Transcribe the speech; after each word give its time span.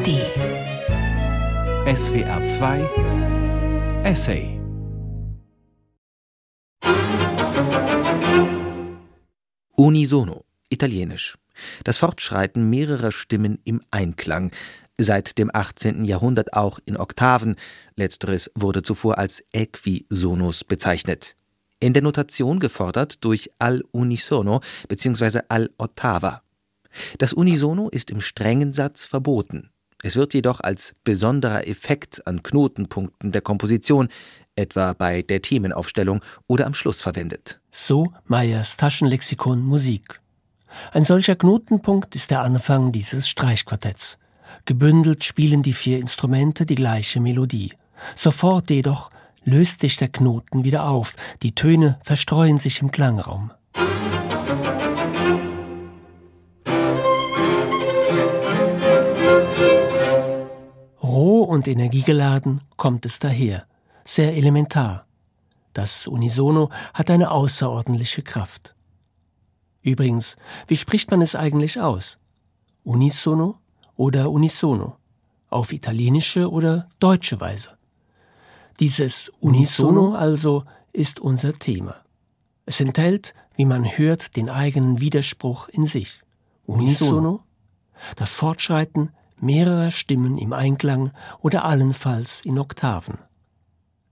ARD. 0.00 0.08
SWR 1.96 2.44
2 2.44 4.02
Essay. 4.04 4.58
Unisono, 9.76 10.44
italienisch. 10.70 11.36
Das 11.84 11.98
Fortschreiten 11.98 12.70
mehrerer 12.70 13.12
Stimmen 13.12 13.58
im 13.64 13.82
Einklang, 13.90 14.52
seit 14.96 15.36
dem 15.38 15.50
18. 15.52 16.04
Jahrhundert 16.04 16.54
auch 16.54 16.78
in 16.86 16.96
Oktaven, 16.96 17.56
letzteres 17.96 18.50
wurde 18.54 18.82
zuvor 18.82 19.18
als 19.18 19.44
Äquisonus 19.52 20.64
bezeichnet. 20.64 21.36
In 21.78 21.92
der 21.92 22.02
Notation 22.02 22.58
gefordert 22.58 23.22
durch 23.24 23.50
al 23.58 23.82
unisono 23.90 24.60
bzw. 24.88 25.40
al 25.48 25.70
ottava. 25.76 26.42
Das 27.18 27.34
Unisono 27.34 27.90
ist 27.90 28.10
im 28.10 28.20
strengen 28.20 28.72
Satz 28.72 29.04
verboten. 29.04 29.70
Es 30.02 30.16
wird 30.16 30.34
jedoch 30.34 30.60
als 30.60 30.94
besonderer 31.04 31.66
Effekt 31.66 32.26
an 32.26 32.42
Knotenpunkten 32.42 33.32
der 33.32 33.42
Komposition, 33.42 34.08
etwa 34.56 34.92
bei 34.92 35.22
der 35.22 35.42
Themenaufstellung 35.42 36.22
oder 36.46 36.66
am 36.66 36.74
Schluss 36.74 37.00
verwendet. 37.00 37.60
So 37.70 38.12
Meyers 38.26 38.76
Taschenlexikon 38.76 39.62
Musik. 39.62 40.20
Ein 40.92 41.04
solcher 41.04 41.36
Knotenpunkt 41.36 42.14
ist 42.14 42.30
der 42.30 42.42
Anfang 42.42 42.92
dieses 42.92 43.28
Streichquartetts. 43.28 44.18
Gebündelt 44.64 45.24
spielen 45.24 45.62
die 45.62 45.72
vier 45.72 45.98
Instrumente 45.98 46.66
die 46.66 46.74
gleiche 46.74 47.20
Melodie. 47.20 47.72
Sofort 48.14 48.70
jedoch 48.70 49.10
löst 49.44 49.80
sich 49.80 49.96
der 49.96 50.08
Knoten 50.08 50.64
wieder 50.64 50.86
auf, 50.86 51.14
die 51.42 51.54
Töne 51.54 51.98
verstreuen 52.02 52.58
sich 52.58 52.80
im 52.82 52.90
Klangraum. 52.90 53.52
Und 61.50 61.66
energiegeladen 61.66 62.60
kommt 62.76 63.04
es 63.06 63.18
daher, 63.18 63.66
sehr 64.04 64.36
elementar. 64.36 65.04
Das 65.72 66.06
Unisono 66.06 66.70
hat 66.94 67.10
eine 67.10 67.32
außerordentliche 67.32 68.22
Kraft. 68.22 68.76
Übrigens, 69.82 70.36
wie 70.68 70.76
spricht 70.76 71.10
man 71.10 71.22
es 71.22 71.34
eigentlich 71.34 71.80
aus? 71.80 72.18
Unisono 72.84 73.58
oder 73.96 74.30
unisono? 74.30 74.96
Auf 75.48 75.72
italienische 75.72 76.48
oder 76.48 76.88
deutsche 77.00 77.40
Weise? 77.40 77.76
Dieses 78.78 79.32
Unisono 79.40 80.14
also 80.14 80.64
ist 80.92 81.18
unser 81.18 81.58
Thema. 81.58 81.96
Es 82.64 82.80
enthält, 82.80 83.34
wie 83.56 83.64
man 83.64 83.84
hört, 83.98 84.36
den 84.36 84.50
eigenen 84.50 85.00
Widerspruch 85.00 85.66
in 85.66 85.86
sich. 85.86 86.22
Unisono, 86.64 87.42
das 88.14 88.36
Fortschreiten 88.36 89.10
mehrerer 89.42 89.90
Stimmen 89.90 90.38
im 90.38 90.52
Einklang 90.52 91.10
oder 91.40 91.64
allenfalls 91.64 92.42
in 92.44 92.58
Oktaven. 92.58 93.18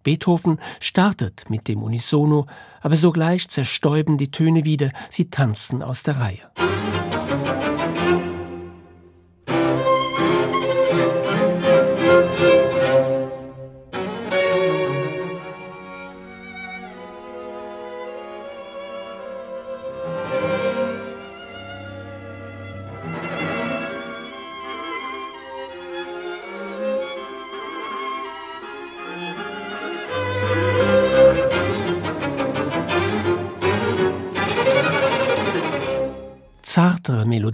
Beethoven 0.03 0.59
startet 0.81 1.51
mit 1.51 1.69
dem 1.69 1.83
Unisono, 1.83 2.47
aber 2.81 2.97
sogleich 2.97 3.49
zerstäuben 3.49 4.17
die 4.17 4.31
Töne 4.31 4.65
wieder, 4.65 4.91
sie 5.11 5.31
tanzen 5.31 5.83
aus 5.83 6.03
der 6.03 6.19
Reihe. 6.19 6.88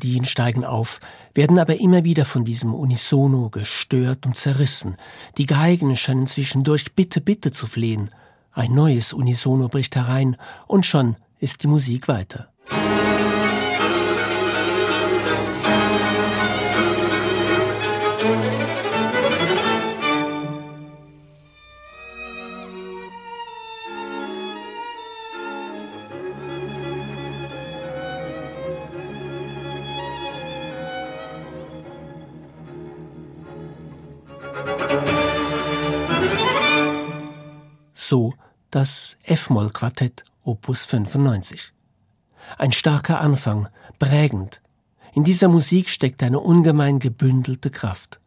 Melodien 0.05 0.27
steigen 0.27 0.65
auf, 0.65 1.01
werden 1.33 1.59
aber 1.59 1.81
immer 1.81 2.05
wieder 2.05 2.27
von 2.27 2.45
diesem 2.45 2.75
Unisono 2.75 3.49
gestört 3.49 4.27
und 4.27 4.37
zerrissen. 4.37 4.97
Die 5.39 5.47
Geigen 5.47 5.97
scheinen 5.97 6.27
zwischendurch 6.27 6.95
Bitte, 6.95 7.23
Bitte 7.23 7.53
zu 7.53 7.67
flehen. 7.67 8.11
Ein 8.53 8.75
neues 8.75 9.15
Unisono 9.15 9.69
bricht 9.69 9.97
herein 9.97 10.37
und 10.67 10.85
schon 10.85 11.17
ist 11.41 11.63
die 11.63 11.69
Musik 11.69 12.07
weiter. 12.07 12.49
F-Moll-Quartett 39.45 40.25
Opus 40.43 40.87
95. 40.87 41.75
Ein 42.57 42.73
starker 42.73 43.21
Anfang, 43.21 43.69
prägend. 43.99 44.63
In 45.13 45.23
dieser 45.23 45.49
Musik 45.49 45.91
steckt 45.91 46.23
eine 46.23 46.41
ungemein 46.41 46.99
gebündelte 46.99 47.71
Kraft. 47.71 48.21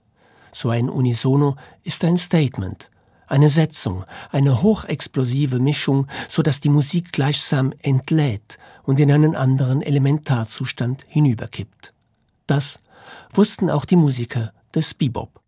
So 0.54 0.70
ein 0.70 0.90
Unisono 0.90 1.56
ist 1.84 2.06
ein 2.06 2.20
Statement, 2.20 2.92
eine 3.26 3.50
Setzung, 3.50 4.06
eine 4.32 4.62
hochexplosive 4.62 5.60
Mischung, 5.60 6.06
so 6.30 6.44
dass 6.44 6.60
die 6.60 6.70
Musik 6.70 7.12
gleichsam 7.14 7.74
entlädt 7.82 8.60
und 8.84 9.00
in 9.00 9.12
einen 9.12 9.36
anderen 9.36 9.82
Elementarzustand 9.82 11.04
hinüberkippt. 11.08 11.96
Das 12.46 12.80
wussten 13.34 13.72
auch 13.72 13.86
die 13.86 13.96
Musiker 13.96 14.54
des 14.76 14.94
Bebop. 14.94 15.42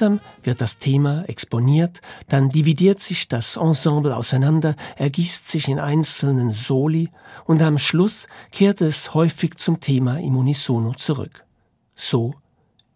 Gemeinsam 0.00 0.20
wird 0.42 0.62
das 0.62 0.78
Thema 0.78 1.28
exponiert, 1.28 2.00
dann 2.28 2.48
dividiert 2.48 3.00
sich 3.00 3.28
das 3.28 3.56
Ensemble 3.56 4.16
auseinander, 4.16 4.74
ergießt 4.96 5.46
sich 5.46 5.68
in 5.68 5.78
einzelnen 5.78 6.52
Soli 6.52 7.10
und 7.44 7.60
am 7.60 7.78
Schluss 7.78 8.26
kehrt 8.50 8.80
es 8.80 9.12
häufig 9.12 9.58
zum 9.58 9.80
Thema 9.80 10.18
im 10.18 10.36
Unisono 10.38 10.94
zurück. 10.94 11.44
So 11.94 12.34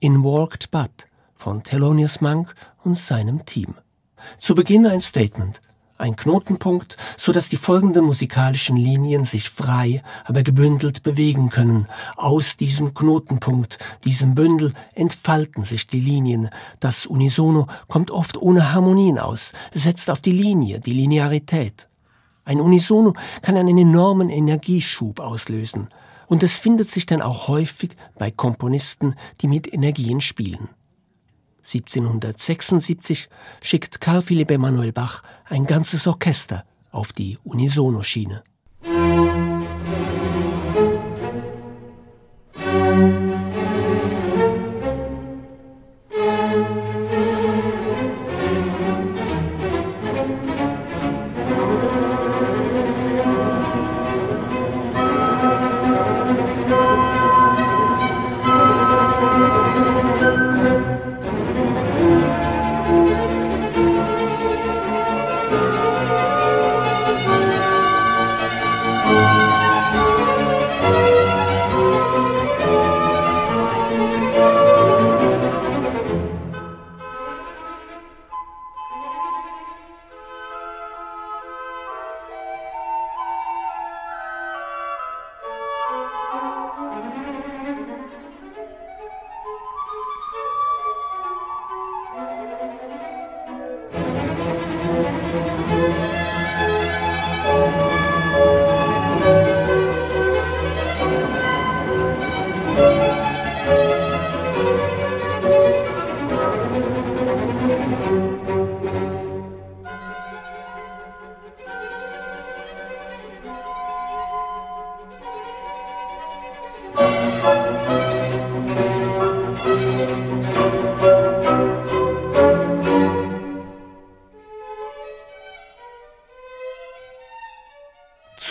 in 0.00 0.24
Walked 0.24 0.70
But 0.70 1.08
von 1.34 1.62
Thelonious 1.62 2.22
Monk 2.22 2.54
und 2.84 2.96
seinem 2.96 3.44
Team. 3.44 3.74
Zu 4.38 4.54
Beginn 4.54 4.86
ein 4.86 5.02
Statement, 5.02 5.60
ein 5.96 6.16
Knotenpunkt, 6.16 6.96
so 7.16 7.32
dass 7.32 7.48
die 7.48 7.56
folgenden 7.56 8.04
musikalischen 8.04 8.76
Linien 8.76 9.24
sich 9.24 9.48
frei, 9.48 10.02
aber 10.24 10.42
gebündelt 10.42 11.02
bewegen 11.02 11.50
können. 11.50 11.86
Aus 12.16 12.56
diesem 12.56 12.94
Knotenpunkt, 12.94 13.78
diesem 14.04 14.34
Bündel 14.34 14.72
entfalten 14.94 15.62
sich 15.62 15.86
die 15.86 16.00
Linien. 16.00 16.50
Das 16.80 17.06
Unisono 17.06 17.66
kommt 17.88 18.10
oft 18.10 18.36
ohne 18.36 18.72
Harmonien 18.72 19.18
aus, 19.18 19.52
setzt 19.72 20.10
auf 20.10 20.20
die 20.20 20.32
Linie, 20.32 20.80
die 20.80 20.92
Linearität. 20.92 21.88
Ein 22.44 22.60
Unisono 22.60 23.14
kann 23.40 23.56
einen 23.56 23.78
enormen 23.78 24.28
Energieschub 24.28 25.20
auslösen. 25.20 25.88
Und 26.26 26.42
es 26.42 26.58
findet 26.58 26.88
sich 26.88 27.06
dann 27.06 27.22
auch 27.22 27.48
häufig 27.48 27.96
bei 28.18 28.30
Komponisten, 28.30 29.14
die 29.40 29.48
mit 29.48 29.72
Energien 29.72 30.20
spielen. 30.20 30.68
1776 31.64 33.28
schickt 33.62 34.00
Karl 34.00 34.22
Philipp 34.22 34.50
Emanuel 34.50 34.92
Bach 34.92 35.22
ein 35.46 35.66
ganzes 35.66 36.06
Orchester 36.06 36.64
auf 36.90 37.12
die 37.12 37.38
Unisono-Schiene. 37.44 38.44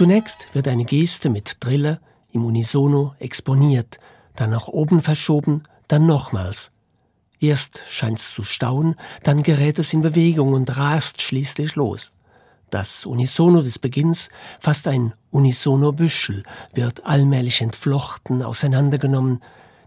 Zunächst 0.03 0.53
wird 0.53 0.67
eine 0.67 0.83
Geste 0.83 1.29
mit 1.29 1.55
Drille 1.61 2.01
im 2.33 2.43
Unisono 2.43 3.15
exponiert, 3.19 3.99
dann 4.35 4.49
nach 4.49 4.67
oben 4.67 5.01
verschoben, 5.01 5.63
dann 5.87 6.05
nochmals. 6.05 6.71
Erst 7.39 7.81
scheint's 7.89 8.33
zu 8.33 8.43
stauen, 8.43 8.95
dann 9.23 9.43
gerät 9.43 9.79
es 9.79 9.93
in 9.93 10.01
Bewegung 10.01 10.51
und 10.51 10.75
rast 10.75 11.21
schließlich 11.21 11.75
los. 11.75 12.11
Das 12.69 13.05
Unisono 13.05 13.61
des 13.61 13.79
Beginns, 13.79 14.27
fast 14.59 14.89
ein 14.89 15.13
Unisono-Büschel, 15.31 16.43
wird 16.73 17.05
allmählich 17.05 17.61
entflochten, 17.61 18.43
auseinandergenommen. 18.43 19.39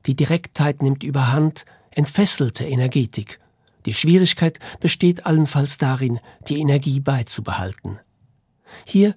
Die 0.06 0.16
Direktheit 0.16 0.80
nimmt 0.80 1.04
überhand, 1.04 1.66
entfesselte 1.90 2.64
Energetik. 2.64 3.38
Die 3.84 3.92
Schwierigkeit 3.92 4.60
besteht 4.80 5.26
allenfalls 5.26 5.76
darin, 5.76 6.20
die 6.48 6.58
Energie 6.58 7.00
beizubehalten. 7.00 8.00
Hier 8.86 9.14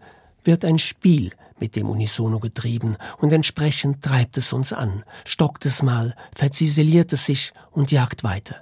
wird 0.49 0.65
ein 0.65 0.79
Spiel 0.79 1.29
mit 1.59 1.75
dem 1.75 1.87
Unisono 1.87 2.39
getrieben 2.39 2.97
und 3.19 3.31
entsprechend 3.31 4.03
treibt 4.03 4.35
es 4.35 4.51
uns 4.51 4.73
an, 4.73 5.03
stockt 5.25 5.63
es 5.67 5.83
mal, 5.83 6.15
verziseliert 6.35 7.13
es 7.13 7.27
sich 7.27 7.53
und 7.69 7.91
jagt 7.91 8.23
weiter. 8.23 8.55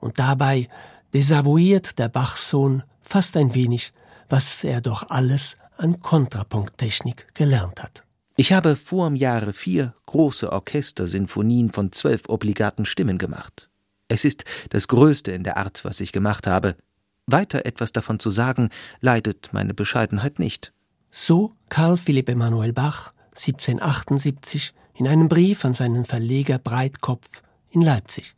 Und 0.00 0.18
dabei 0.18 0.68
desavouiert 1.14 1.98
der 1.98 2.10
Bachsohn 2.10 2.82
fast 3.00 3.38
ein 3.38 3.54
wenig, 3.54 3.94
was 4.28 4.64
er 4.64 4.82
doch 4.82 5.08
alles 5.08 5.56
an 5.78 6.00
Kontrapunkttechnik 6.00 7.32
gelernt 7.32 7.82
hat. 7.82 8.04
Ich 8.36 8.52
habe 8.52 8.76
vor 8.76 9.06
im 9.06 9.16
Jahre 9.16 9.54
vier 9.54 9.94
große 10.04 10.52
Orchestersinfonien 10.52 11.72
von 11.72 11.90
zwölf 11.92 12.28
obligaten 12.28 12.84
Stimmen 12.84 13.16
gemacht. 13.16 13.70
Es 14.08 14.26
ist 14.26 14.44
das 14.68 14.88
Größte 14.88 15.32
in 15.32 15.42
der 15.42 15.56
Art, 15.56 15.86
was 15.86 16.00
ich 16.00 16.12
gemacht 16.12 16.46
habe. 16.46 16.76
Weiter 17.24 17.64
etwas 17.64 17.92
davon 17.92 18.18
zu 18.18 18.30
sagen, 18.30 18.68
leidet 19.00 19.54
meine 19.54 19.72
Bescheidenheit 19.72 20.38
nicht. 20.38 20.74
So 21.10 21.52
Karl 21.68 21.96
Philipp 21.96 22.28
Emanuel 22.28 22.72
Bach 22.72 23.12
1778 23.30 24.72
in 24.94 25.08
einem 25.08 25.28
Brief 25.28 25.64
an 25.64 25.72
seinen 25.72 26.04
Verleger 26.04 26.58
Breitkopf 26.58 27.42
in 27.70 27.82
Leipzig. 27.82 28.34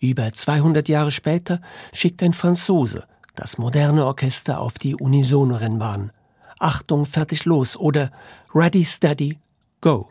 Über 0.00 0.32
200 0.32 0.88
Jahre 0.88 1.10
später 1.10 1.60
schickt 1.92 2.22
ein 2.22 2.32
Franzose 2.32 3.04
das 3.38 3.56
moderne 3.56 4.04
Orchester 4.04 4.60
auf 4.60 4.74
die 4.78 4.96
Unisono-Rennbahn. 4.96 6.10
Achtung, 6.58 7.06
fertig 7.06 7.44
los 7.44 7.76
oder 7.76 8.10
Ready, 8.52 8.84
Steady, 8.84 9.38
Go. 9.80 10.10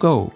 Go, 0.00 0.32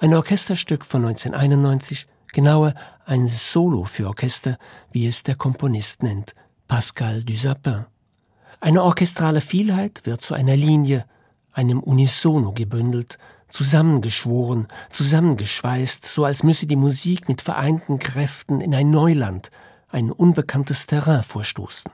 ein 0.00 0.12
Orchesterstück 0.12 0.84
von 0.84 1.06
1991, 1.06 2.06
genauer 2.34 2.74
ein 3.06 3.28
Solo 3.28 3.84
für 3.84 4.08
Orchester, 4.08 4.58
wie 4.90 5.06
es 5.06 5.22
der 5.22 5.36
Komponist 5.36 6.02
nennt, 6.02 6.34
Pascal 6.68 7.24
Dusapin. 7.24 7.86
Eine 8.60 8.82
orchestrale 8.82 9.40
Vielheit 9.40 10.02
wird 10.04 10.20
zu 10.20 10.34
einer 10.34 10.54
Linie, 10.54 11.06
einem 11.54 11.80
Unisono 11.80 12.52
gebündelt, 12.52 13.16
zusammengeschworen, 13.48 14.68
zusammengeschweißt, 14.90 16.04
so 16.04 16.26
als 16.26 16.42
müsse 16.42 16.66
die 16.66 16.76
Musik 16.76 17.26
mit 17.26 17.40
vereinten 17.40 17.98
Kräften 17.98 18.60
in 18.60 18.74
ein 18.74 18.90
Neuland, 18.90 19.50
ein 19.88 20.12
unbekanntes 20.12 20.86
Terrain 20.86 21.22
vorstoßen. 21.22 21.90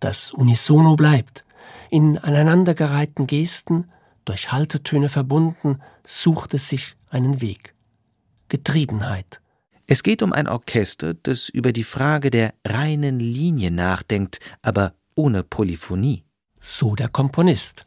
Das 0.00 0.32
Unisono 0.32 0.96
bleibt, 0.96 1.44
in 1.90 2.16
aneinandergereihten 2.16 3.26
Gesten, 3.26 3.90
durch 4.28 4.52
Haltetöne 4.52 5.08
verbunden, 5.08 5.80
sucht 6.04 6.52
es 6.54 6.68
sich 6.68 6.96
einen 7.08 7.40
Weg. 7.40 7.74
Getriebenheit. 8.48 9.40
Es 9.86 10.02
geht 10.02 10.22
um 10.22 10.34
ein 10.34 10.48
Orchester, 10.48 11.14
das 11.14 11.48
über 11.48 11.72
die 11.72 11.84
Frage 11.84 12.30
der 12.30 12.52
reinen 12.66 13.20
Linie 13.20 13.70
nachdenkt, 13.70 14.38
aber 14.60 14.92
ohne 15.14 15.42
Polyphonie. 15.42 16.24
So 16.60 16.94
der 16.94 17.08
Komponist. 17.08 17.86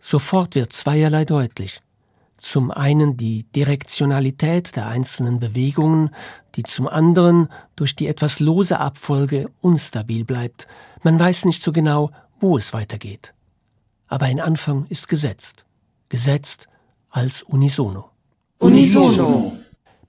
Sofort 0.00 0.54
wird 0.54 0.72
zweierlei 0.72 1.24
deutlich. 1.24 1.80
Zum 2.36 2.70
einen 2.70 3.16
die 3.16 3.44
Direktionalität 3.52 4.76
der 4.76 4.86
einzelnen 4.86 5.40
Bewegungen, 5.40 6.10
die 6.54 6.62
zum 6.62 6.86
anderen 6.86 7.48
durch 7.74 7.96
die 7.96 8.06
etwas 8.06 8.38
lose 8.38 8.78
Abfolge 8.78 9.50
unstabil 9.60 10.24
bleibt. 10.24 10.68
Man 11.02 11.18
weiß 11.18 11.46
nicht 11.46 11.62
so 11.62 11.72
genau, 11.72 12.12
wo 12.38 12.56
es 12.56 12.72
weitergeht. 12.72 13.34
Aber 14.06 14.26
ein 14.26 14.40
Anfang 14.40 14.86
ist 14.86 15.08
gesetzt 15.08 15.66
gesetzt 16.10 16.68
als 17.08 17.42
unisono. 17.42 18.10
Unisono. 18.58 19.56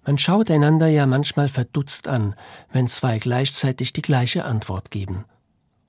Man 0.05 0.17
schaut 0.17 0.51
einander 0.51 0.87
ja 0.87 1.05
manchmal 1.05 1.47
verdutzt 1.47 2.09
an, 2.09 2.35
wenn 2.73 2.87
zwei 2.87 3.19
gleichzeitig 3.19 3.93
die 3.93 4.01
gleiche 4.01 4.43
Antwort 4.43 4.91
geben. 4.91 5.25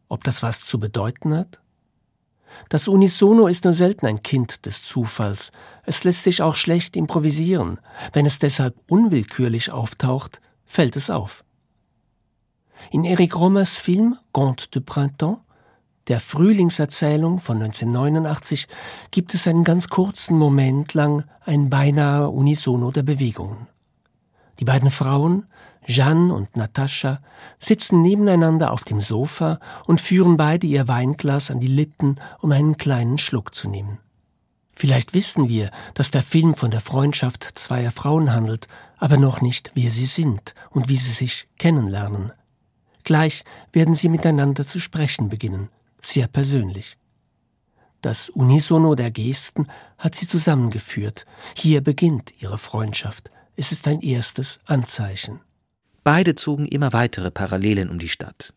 Ob 0.09 0.23
das 0.23 0.42
was 0.42 0.62
zu 0.62 0.78
bedeuten 0.78 1.35
hat? 1.35 1.59
Das 2.69 2.87
Unisono 2.87 3.47
ist 3.47 3.64
nur 3.64 3.73
selten 3.73 4.07
ein 4.07 4.23
Kind 4.23 4.66
des 4.66 4.83
Zufalls. 4.83 5.50
Es 5.85 6.04
lässt 6.04 6.23
sich 6.23 6.42
auch 6.42 6.54
schlecht 6.54 6.97
improvisieren. 6.97 7.81
Wenn 8.12 8.26
es 8.26 8.38
deshalb 8.38 8.76
unwillkürlich 8.88 9.73
auftaucht, 9.73 10.42
fällt 10.66 10.97
es 10.97 11.09
auf. 11.09 11.45
In 12.90 13.04
Eric 13.04 13.37
Romers 13.37 13.78
Film 13.78 14.19
Conte 14.33 14.69
de 14.69 14.83
Printemps 14.83 15.42
der 16.09 16.19
Frühlingserzählung 16.19 17.39
von 17.39 17.63
1989 17.63 18.67
gibt 19.13 19.35
es 19.35 19.47
einen 19.47 19.63
ganz 19.63 19.89
kurzen 19.89 20.37
Moment 20.37 20.95
lang 20.95 21.25
ein 21.45 21.71
beinahe 21.71 22.29
Unisono 22.29 22.91
der 22.91 23.05
Bewegungen. 23.05 23.69
Die 24.59 24.65
beiden 24.65 24.91
Frauen, 24.91 25.47
Jeanne 25.87 26.35
und 26.35 26.57
Natascha, 26.57 27.21
sitzen 27.59 28.03
nebeneinander 28.03 28.73
auf 28.73 28.83
dem 28.83 29.01
Sofa 29.01 29.61
und 29.87 30.01
führen 30.01 30.37
beide 30.37 30.67
ihr 30.67 30.89
Weinglas 30.89 31.51
an 31.51 31.61
die 31.61 31.69
Lippen, 31.69 32.19
um 32.41 32.51
einen 32.51 32.77
kleinen 32.77 33.19
Schluck 33.19 33.55
zu 33.55 33.69
nehmen. 33.69 33.99
Vielleicht 34.75 35.15
wissen 35.15 35.49
wir, 35.49 35.71
dass 35.95 36.11
der 36.11 36.23
Film 36.23 36.55
von 36.55 36.73
der 36.73 36.81
Freundschaft 36.81 37.45
zweier 37.55 37.93
Frauen 37.93 38.33
handelt, 38.33 38.67
aber 38.99 39.19
noch 39.19 39.41
nicht, 39.41 39.71
wer 39.75 39.91
sie 39.91 40.07
sind 40.07 40.55
und 40.71 40.89
wie 40.89 40.97
sie 40.97 41.13
sich 41.13 41.47
kennenlernen. 41.59 42.33
Gleich 43.05 43.45
werden 43.73 43.95
sie 43.95 44.09
miteinander 44.09 44.65
zu 44.65 44.81
sprechen 44.81 45.29
beginnen 45.29 45.69
sehr 46.03 46.27
persönlich. 46.27 46.97
Das 48.03 48.29
Unisono 48.29 48.97
der 48.97 49.13
Gesten 49.13 49.69
hat 49.97 50.17
sie 50.17 50.27
zusammengeführt. 50.27 51.25
Hier 51.57 51.81
beginnt 51.81 52.35
ihre 52.43 52.59
Freundschaft. 52.59 53.31
Es 53.55 53.71
ist 53.71 53.87
ein 53.87 54.01
erstes 54.01 54.59
Anzeichen. 54.67 55.41
Beide 56.03 56.35
zogen 56.35 56.67
immer 56.67 56.93
weitere 56.93 57.31
Parallelen 57.31 57.89
um 57.89 58.01
die 58.01 58.09
Stadt. 58.09 58.55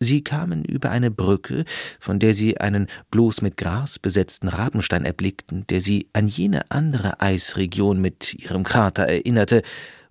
Sie 0.00 0.22
kamen 0.22 0.64
über 0.64 0.90
eine 0.90 1.12
Brücke, 1.12 1.64
von 2.00 2.18
der 2.18 2.34
sie 2.34 2.58
einen 2.60 2.88
bloß 3.10 3.42
mit 3.42 3.56
Gras 3.56 4.00
besetzten 4.00 4.48
Rabenstein 4.48 5.04
erblickten, 5.04 5.66
der 5.68 5.80
sie 5.80 6.08
an 6.12 6.26
jene 6.26 6.70
andere 6.70 7.20
Eisregion 7.20 8.00
mit 8.00 8.34
ihrem 8.34 8.64
Krater 8.64 9.04
erinnerte, 9.04 9.62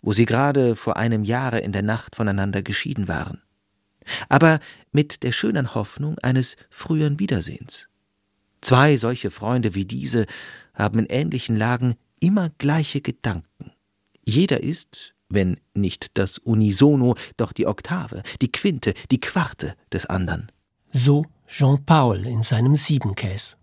wo 0.02 0.14
sie 0.14 0.26
gerade 0.26 0.78
vor 0.78 0.96
einem 0.96 1.26
Jahre 1.26 1.60
in 1.60 1.74
der 1.74 1.84
Nacht 1.84 2.16
voneinander 2.16 2.62
geschieden 2.62 3.08
waren 3.10 3.42
aber 4.30 4.60
mit 4.92 5.24
der 5.24 5.32
schönen 5.32 5.76
Hoffnung 5.76 6.18
eines 6.20 6.58
früheren 6.70 7.20
Wiedersehens. 7.20 7.88
Zwei 8.62 8.98
solche 8.98 9.32
Freunde 9.32 9.76
wie 9.76 9.86
diese 9.86 10.26
haben 10.74 11.00
in 11.00 11.06
ähnlichen 11.08 11.56
Lagen 11.56 11.96
immer 12.20 12.50
gleiche 12.58 13.02
Gedanken. 13.02 13.72
Jeder 14.24 14.62
ist, 14.62 15.14
wenn 15.30 15.60
nicht 15.74 16.18
das 16.18 16.38
Unisono, 16.38 17.16
doch 17.38 17.52
die 17.52 17.68
Oktave, 17.68 18.24
die 18.42 18.52
Quinte, 18.52 18.94
die 19.12 19.20
Quarte 19.20 19.76
des 19.92 20.06
anderen. 20.06 20.52
So 20.94 21.26
Jean 21.48 21.86
Paul 21.86 22.26
in 22.26 22.44
seinem 22.44 22.76
Siebenkäs. 22.76 23.58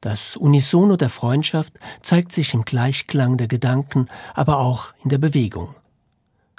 Das 0.00 0.36
Unisono 0.36 0.96
der 0.96 1.08
Freundschaft 1.08 1.72
zeigt 2.02 2.32
sich 2.32 2.52
im 2.52 2.64
Gleichklang 2.64 3.38
der 3.38 3.48
Gedanken, 3.48 4.06
aber 4.34 4.58
auch 4.58 4.92
in 5.02 5.08
der 5.08 5.18
Bewegung. 5.18 5.74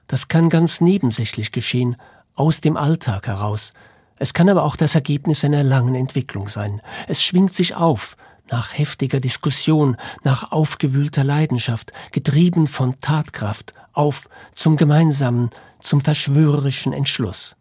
Das 0.07 0.27
kann 0.27 0.49
ganz 0.49 0.81
nebensächlich 0.81 1.51
geschehen, 1.51 1.95
aus 2.35 2.61
dem 2.61 2.77
Alltag 2.77 3.27
heraus. 3.27 3.73
Es 4.17 4.33
kann 4.33 4.49
aber 4.49 4.63
auch 4.63 4.75
das 4.75 4.95
Ergebnis 4.95 5.43
einer 5.43 5.63
langen 5.63 5.95
Entwicklung 5.95 6.47
sein. 6.47 6.81
Es 7.07 7.23
schwingt 7.23 7.53
sich 7.53 7.75
auf, 7.75 8.15
nach 8.49 8.77
heftiger 8.77 9.19
Diskussion, 9.19 9.97
nach 10.23 10.51
aufgewühlter 10.51 11.23
Leidenschaft, 11.23 11.91
getrieben 12.11 12.67
von 12.67 12.99
Tatkraft, 13.01 13.73
auf 13.93 14.29
zum 14.53 14.77
gemeinsamen, 14.77 15.49
zum 15.79 16.01
verschwörerischen 16.01 16.93
Entschluss. 16.93 17.55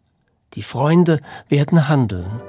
Die 0.53 0.63
Freunde 0.63 1.19
werden 1.49 1.87
handeln. 1.87 2.41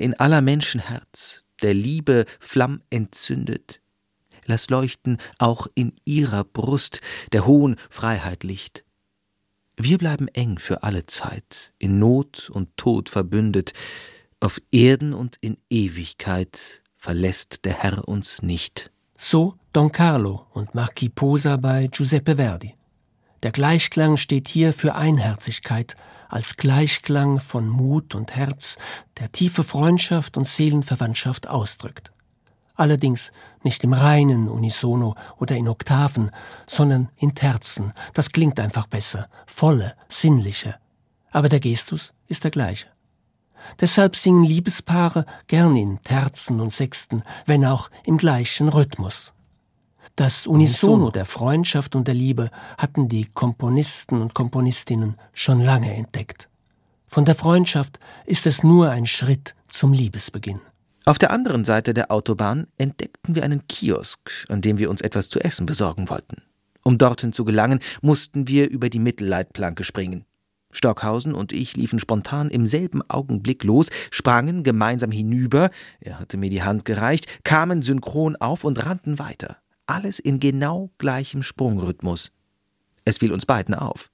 In 0.00 0.14
aller 0.14 0.40
Menschenherz 0.40 1.44
der 1.62 1.74
Liebe 1.74 2.24
Flamm 2.38 2.82
entzündet, 2.90 3.80
lass 4.46 4.70
leuchten 4.70 5.18
auch 5.38 5.66
in 5.74 5.92
ihrer 6.04 6.44
Brust 6.44 7.00
der 7.32 7.46
hohen 7.46 7.76
Freiheit 7.90 8.42
Licht. 8.44 8.84
Wir 9.76 9.98
bleiben 9.98 10.28
eng 10.28 10.58
für 10.58 10.82
alle 10.82 11.06
Zeit, 11.06 11.72
in 11.78 11.98
Not 11.98 12.50
und 12.50 12.76
Tod 12.76 13.08
verbündet, 13.08 13.72
auf 14.40 14.60
Erden 14.70 15.14
und 15.14 15.36
in 15.40 15.56
Ewigkeit 15.70 16.82
verlässt 16.96 17.64
der 17.64 17.74
Herr 17.74 18.08
uns 18.08 18.42
nicht. 18.42 18.90
So 19.16 19.54
Don 19.72 19.92
Carlo 19.92 20.46
und 20.52 20.74
Marquis 20.74 21.10
Posa 21.14 21.56
bei 21.56 21.86
Giuseppe 21.86 22.36
Verdi. 22.36 22.74
Der 23.42 23.52
Gleichklang 23.52 24.16
steht 24.16 24.48
hier 24.48 24.72
für 24.72 24.94
Einherzigkeit, 24.94 25.94
als 26.30 26.56
Gleichklang 26.56 27.40
von 27.40 27.68
Mut 27.68 28.14
und 28.14 28.36
Herz, 28.36 28.76
der 29.18 29.32
tiefe 29.32 29.64
Freundschaft 29.64 30.36
und 30.36 30.46
Seelenverwandtschaft 30.46 31.48
ausdrückt. 31.48 32.12
Allerdings 32.74 33.30
nicht 33.62 33.84
im 33.84 33.92
reinen 33.92 34.48
Unisono 34.48 35.14
oder 35.36 35.56
in 35.56 35.68
Oktaven, 35.68 36.30
sondern 36.66 37.10
in 37.16 37.34
Terzen. 37.34 37.92
Das 38.14 38.30
klingt 38.30 38.58
einfach 38.58 38.86
besser, 38.86 39.28
volle, 39.44 39.94
sinnliche. 40.08 40.76
Aber 41.30 41.48
der 41.48 41.60
Gestus 41.60 42.14
ist 42.26 42.44
der 42.44 42.50
gleiche. 42.50 42.86
Deshalb 43.80 44.16
singen 44.16 44.44
Liebespaare 44.44 45.26
gern 45.46 45.76
in 45.76 46.00
Terzen 46.02 46.60
und 46.60 46.72
Sechsten, 46.72 47.22
wenn 47.44 47.66
auch 47.66 47.90
im 48.04 48.16
gleichen 48.16 48.68
Rhythmus. 48.68 49.34
Das 50.16 50.46
Unisono 50.46 51.10
der 51.10 51.24
Freundschaft 51.24 51.94
und 51.94 52.06
der 52.06 52.14
Liebe 52.14 52.50
hatten 52.76 53.08
die 53.08 53.26
Komponisten 53.32 54.20
und 54.20 54.34
Komponistinnen 54.34 55.16
schon 55.32 55.60
lange 55.60 55.94
entdeckt. 55.94 56.48
Von 57.06 57.24
der 57.24 57.34
Freundschaft 57.34 57.98
ist 58.26 58.46
es 58.46 58.62
nur 58.62 58.90
ein 58.90 59.06
Schritt 59.06 59.54
zum 59.68 59.92
Liebesbeginn. 59.92 60.60
Auf 61.06 61.18
der 61.18 61.30
anderen 61.30 61.64
Seite 61.64 61.94
der 61.94 62.10
Autobahn 62.12 62.66
entdeckten 62.76 63.34
wir 63.34 63.42
einen 63.44 63.66
Kiosk, 63.66 64.30
an 64.48 64.60
dem 64.60 64.78
wir 64.78 64.90
uns 64.90 65.00
etwas 65.00 65.28
zu 65.28 65.40
essen 65.40 65.66
besorgen 65.66 66.10
wollten. 66.10 66.42
Um 66.82 66.98
dorthin 66.98 67.32
zu 67.32 67.44
gelangen, 67.44 67.80
mussten 68.02 68.46
wir 68.46 68.68
über 68.68 68.90
die 68.90 68.98
Mittelleitplanke 68.98 69.84
springen. 69.84 70.24
Stockhausen 70.70 71.34
und 71.34 71.52
ich 71.52 71.76
liefen 71.76 71.98
spontan 71.98 72.48
im 72.48 72.66
selben 72.66 73.02
Augenblick 73.10 73.64
los, 73.64 73.88
sprangen 74.10 74.62
gemeinsam 74.62 75.10
hinüber, 75.10 75.70
er 76.00 76.20
hatte 76.20 76.36
mir 76.36 76.50
die 76.50 76.62
Hand 76.62 76.84
gereicht, 76.84 77.26
kamen 77.42 77.82
synchron 77.82 78.36
auf 78.36 78.62
und 78.64 78.84
rannten 78.84 79.18
weiter 79.18 79.56
alles 79.90 80.18
in 80.18 80.40
genau 80.40 80.90
gleichem 80.98 81.42
Sprungrhythmus. 81.42 82.32
Es 83.04 83.18
fiel 83.18 83.32
uns 83.32 83.44
beiden 83.44 83.74
auf. 83.74 84.10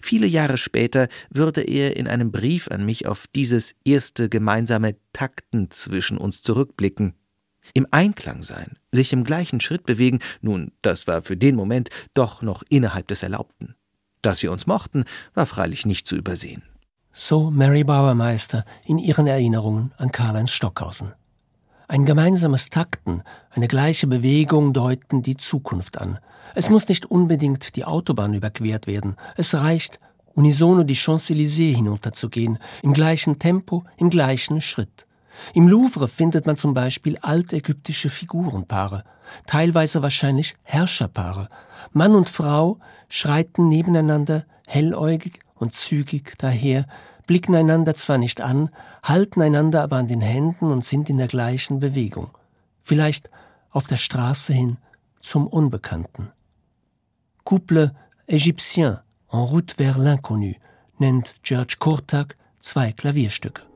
Viele 0.00 0.26
Jahre 0.26 0.56
später 0.56 1.08
würde 1.28 1.62
er 1.62 1.96
in 1.96 2.08
einem 2.08 2.30
Brief 2.30 2.68
an 2.68 2.86
mich 2.86 3.06
auf 3.06 3.26
dieses 3.34 3.74
erste 3.84 4.28
gemeinsame 4.28 4.96
Takten 5.12 5.70
zwischen 5.70 6.16
uns 6.16 6.42
zurückblicken. 6.42 7.14
Im 7.74 7.86
Einklang 7.90 8.42
sein, 8.42 8.78
sich 8.92 9.12
im 9.12 9.24
gleichen 9.24 9.60
Schritt 9.60 9.84
bewegen, 9.84 10.20
nun, 10.40 10.72
das 10.80 11.06
war 11.06 11.20
für 11.20 11.36
den 11.36 11.54
Moment 11.54 11.90
doch 12.14 12.40
noch 12.40 12.62
innerhalb 12.70 13.08
des 13.08 13.22
Erlaubten. 13.22 13.74
Dass 14.22 14.42
wir 14.42 14.52
uns 14.52 14.66
mochten, 14.66 15.04
war 15.34 15.44
freilich 15.44 15.84
nicht 15.84 16.06
zu 16.06 16.16
übersehen. 16.16 16.62
So 17.12 17.50
Mary 17.50 17.84
Bauermeister 17.84 18.64
in 18.86 18.98
ihren 18.98 19.26
Erinnerungen 19.26 19.92
an 19.98 20.12
Karl-Heinz 20.12 20.52
Stockhausen. 20.52 21.12
Ein 21.90 22.04
gemeinsames 22.04 22.68
Takten, 22.68 23.22
eine 23.50 23.66
gleiche 23.66 24.06
Bewegung 24.06 24.74
deuten 24.74 25.22
die 25.22 25.38
Zukunft 25.38 25.98
an. 25.98 26.18
Es 26.54 26.68
muss 26.68 26.86
nicht 26.86 27.06
unbedingt 27.06 27.76
die 27.76 27.86
Autobahn 27.86 28.34
überquert 28.34 28.86
werden. 28.86 29.16
Es 29.38 29.54
reicht, 29.54 29.98
unisono 30.34 30.84
die 30.84 30.96
Champs-Élysées 30.96 31.74
hinunterzugehen, 31.74 32.58
im 32.82 32.92
gleichen 32.92 33.38
Tempo, 33.38 33.84
im 33.96 34.10
gleichen 34.10 34.60
Schritt. 34.60 35.06
Im 35.54 35.66
Louvre 35.66 36.08
findet 36.08 36.44
man 36.44 36.58
zum 36.58 36.74
Beispiel 36.74 37.16
altägyptische 37.22 38.10
Figurenpaare, 38.10 39.02
teilweise 39.46 40.02
wahrscheinlich 40.02 40.56
Herrscherpaare. 40.64 41.48
Mann 41.92 42.14
und 42.14 42.28
Frau 42.28 42.80
schreiten 43.08 43.70
nebeneinander 43.70 44.44
helläugig 44.66 45.40
und 45.54 45.72
zügig 45.72 46.36
daher, 46.36 46.84
blicken 47.28 47.54
einander 47.54 47.94
zwar 47.94 48.18
nicht 48.18 48.40
an, 48.40 48.70
halten 49.04 49.40
einander 49.40 49.82
aber 49.82 49.96
an 49.96 50.08
den 50.08 50.22
Händen 50.22 50.72
und 50.72 50.84
sind 50.84 51.08
in 51.08 51.18
der 51.18 51.28
gleichen 51.28 51.78
Bewegung. 51.78 52.30
Vielleicht 52.82 53.30
auf 53.70 53.86
der 53.86 53.98
Straße 53.98 54.52
hin 54.52 54.78
zum 55.20 55.46
Unbekannten. 55.46 56.32
Couple 57.44 57.94
égyptien 58.26 58.98
en 59.30 59.40
route 59.40 59.74
vers 59.76 59.96
l'inconnu 59.96 60.54
nennt 60.98 61.36
George 61.42 61.76
Kurtak 61.78 62.36
zwei 62.60 62.92
Klavierstücke. 62.92 63.67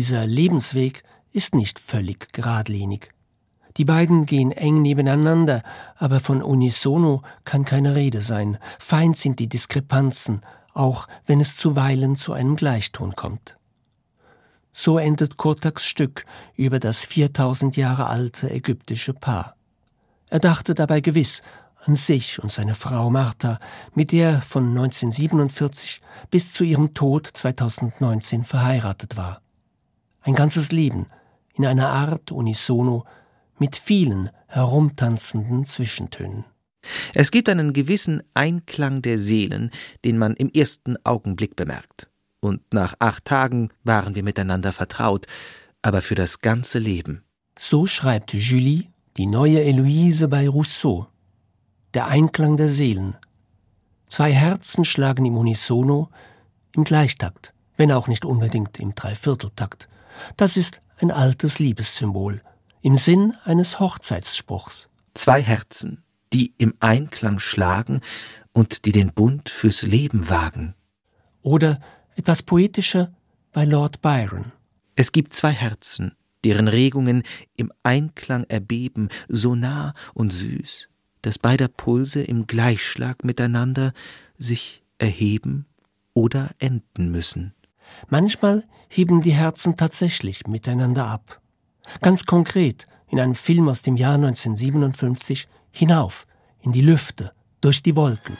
Dieser 0.00 0.26
Lebensweg 0.26 1.02
ist 1.30 1.54
nicht 1.54 1.78
völlig 1.78 2.32
geradlinig. 2.32 3.12
Die 3.76 3.84
beiden 3.84 4.24
gehen 4.24 4.50
eng 4.50 4.80
nebeneinander, 4.80 5.62
aber 5.94 6.20
von 6.20 6.40
unisono 6.40 7.20
kann 7.44 7.66
keine 7.66 7.94
Rede 7.94 8.22
sein. 8.22 8.56
Feind 8.78 9.18
sind 9.18 9.40
die 9.40 9.46
Diskrepanzen, 9.50 10.40
auch 10.72 11.06
wenn 11.26 11.38
es 11.38 11.54
zuweilen 11.54 12.16
zu 12.16 12.32
einem 12.32 12.56
Gleichton 12.56 13.14
kommt. 13.14 13.58
So 14.72 14.96
endet 14.96 15.36
Kurtaks 15.36 15.84
Stück 15.84 16.24
über 16.56 16.78
das 16.78 17.04
4000 17.04 17.76
Jahre 17.76 18.06
alte 18.06 18.50
ägyptische 18.50 19.12
Paar. 19.12 19.54
Er 20.30 20.38
dachte 20.38 20.74
dabei 20.74 21.02
gewiss 21.02 21.42
an 21.84 21.94
sich 21.94 22.42
und 22.42 22.50
seine 22.50 22.74
Frau 22.74 23.10
Martha, 23.10 23.58
mit 23.94 24.12
der 24.12 24.30
er 24.30 24.40
von 24.40 24.66
1947 24.70 26.00
bis 26.30 26.54
zu 26.54 26.64
ihrem 26.64 26.94
Tod 26.94 27.26
2019 27.26 28.44
verheiratet 28.44 29.18
war. 29.18 29.42
Ein 30.22 30.34
ganzes 30.34 30.72
Leben 30.72 31.06
in 31.54 31.66
einer 31.66 31.88
Art 31.88 32.32
unisono 32.32 33.04
mit 33.58 33.76
vielen 33.76 34.30
herumtanzenden 34.48 35.64
Zwischentönen. 35.64 36.44
Es 37.14 37.30
gibt 37.30 37.48
einen 37.48 37.72
gewissen 37.72 38.22
Einklang 38.34 39.02
der 39.02 39.18
Seelen, 39.18 39.70
den 40.04 40.18
man 40.18 40.34
im 40.34 40.50
ersten 40.50 40.96
Augenblick 41.04 41.56
bemerkt. 41.56 42.10
Und 42.40 42.62
nach 42.72 42.94
acht 42.98 43.26
Tagen 43.26 43.70
waren 43.84 44.14
wir 44.14 44.22
miteinander 44.22 44.72
vertraut, 44.72 45.26
aber 45.82 46.00
für 46.00 46.14
das 46.14 46.38
ganze 46.38 46.78
Leben. 46.78 47.22
So 47.58 47.86
schreibt 47.86 48.32
Julie, 48.32 48.84
die 49.16 49.26
neue 49.26 49.62
Eloise 49.62 50.28
bei 50.28 50.48
Rousseau. 50.48 51.06
Der 51.92 52.06
Einklang 52.06 52.56
der 52.56 52.70
Seelen. 52.70 53.16
Zwei 54.06 54.32
Herzen 54.32 54.84
schlagen 54.84 55.26
im 55.26 55.36
Unisono, 55.36 56.08
im 56.74 56.84
Gleichtakt, 56.84 57.52
wenn 57.76 57.92
auch 57.92 58.08
nicht 58.08 58.24
unbedingt 58.24 58.78
im 58.78 58.94
Dreivierteltakt. 58.94 59.88
Das 60.36 60.56
ist 60.56 60.82
ein 60.98 61.10
altes 61.10 61.58
Liebessymbol, 61.58 62.42
im 62.82 62.96
Sinn 62.96 63.34
eines 63.44 63.80
Hochzeitsspruchs. 63.80 64.88
Zwei 65.14 65.42
Herzen, 65.42 66.02
die 66.32 66.54
im 66.58 66.74
Einklang 66.80 67.38
schlagen 67.38 68.00
und 68.52 68.84
die 68.84 68.92
den 68.92 69.12
Bund 69.12 69.48
fürs 69.48 69.82
Leben 69.82 70.28
wagen. 70.28 70.74
Oder 71.42 71.80
etwas 72.16 72.42
poetischer 72.42 73.12
bei 73.52 73.64
Lord 73.64 74.02
Byron. 74.02 74.52
Es 74.96 75.12
gibt 75.12 75.34
zwei 75.34 75.52
Herzen, 75.52 76.14
deren 76.44 76.68
Regungen 76.68 77.22
im 77.56 77.72
Einklang 77.82 78.44
erbeben, 78.44 79.08
so 79.28 79.54
nah 79.54 79.94
und 80.14 80.32
süß, 80.32 80.88
dass 81.22 81.38
beider 81.38 81.68
Pulse 81.68 82.22
im 82.22 82.46
Gleichschlag 82.46 83.24
miteinander 83.24 83.92
sich 84.38 84.82
erheben 84.98 85.66
oder 86.14 86.50
enden 86.58 87.10
müssen. 87.10 87.54
Manchmal 88.08 88.64
heben 88.88 89.20
die 89.20 89.32
Herzen 89.32 89.76
tatsächlich 89.76 90.46
miteinander 90.46 91.06
ab. 91.06 91.40
Ganz 92.00 92.24
konkret 92.24 92.86
in 93.08 93.20
einem 93.20 93.34
Film 93.34 93.68
aus 93.68 93.82
dem 93.82 93.96
Jahr 93.96 94.14
1957 94.14 95.48
hinauf, 95.72 96.26
in 96.62 96.72
die 96.72 96.82
Lüfte, 96.82 97.32
durch 97.60 97.82
die 97.82 97.96
Wolken. 97.96 98.36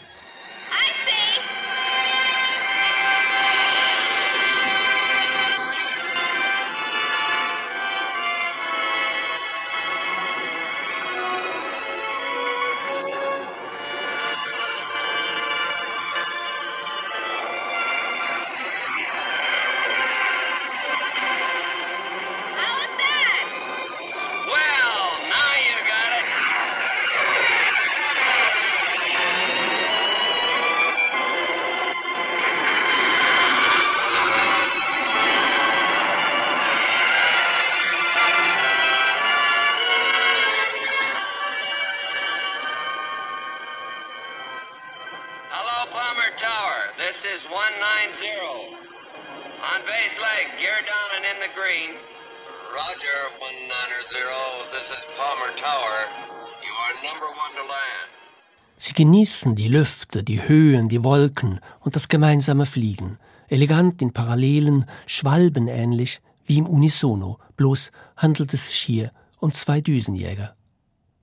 Genießen 59.20 59.54
die 59.54 59.68
Lüfte, 59.68 60.24
die 60.24 60.48
Höhen, 60.48 60.88
die 60.88 61.04
Wolken 61.04 61.60
und 61.80 61.94
das 61.94 62.08
gemeinsame 62.08 62.64
Fliegen, 62.64 63.18
elegant 63.48 64.00
in 64.00 64.14
Parallelen, 64.14 64.86
schwalbenähnlich 65.04 66.22
wie 66.46 66.56
im 66.56 66.66
Unisono, 66.66 67.38
bloß 67.58 67.90
handelt 68.16 68.54
es 68.54 68.68
sich 68.68 68.78
hier 68.78 69.12
um 69.38 69.52
zwei 69.52 69.82
Düsenjäger. 69.82 70.54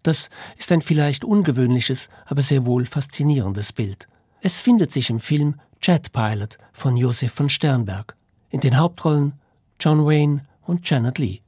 Das 0.03 0.29
ist 0.57 0.71
ein 0.71 0.83
vielleicht 0.83 1.25
ungewöhnliches, 1.25 2.07
aber 2.27 2.43
sehr 2.43 2.67
wohl 2.67 2.86
faszinierendes 2.86 3.73
Bild. 3.73 4.07
Es 4.41 4.62
findet 4.62 4.91
sich 4.91 5.10
im 5.10 5.19
Film 5.19 5.55
Jet 5.81 6.12
Pilot 6.12 6.60
von 6.73 6.97
Josef 6.97 7.33
von 7.33 7.49
Sternberg, 7.49 8.15
in 8.51 8.60
den 8.60 8.77
Hauptrollen 8.77 9.33
John 9.79 10.05
Wayne 10.05 10.45
und 10.62 10.88
Janet 10.88 11.17
Lee. 11.17 11.39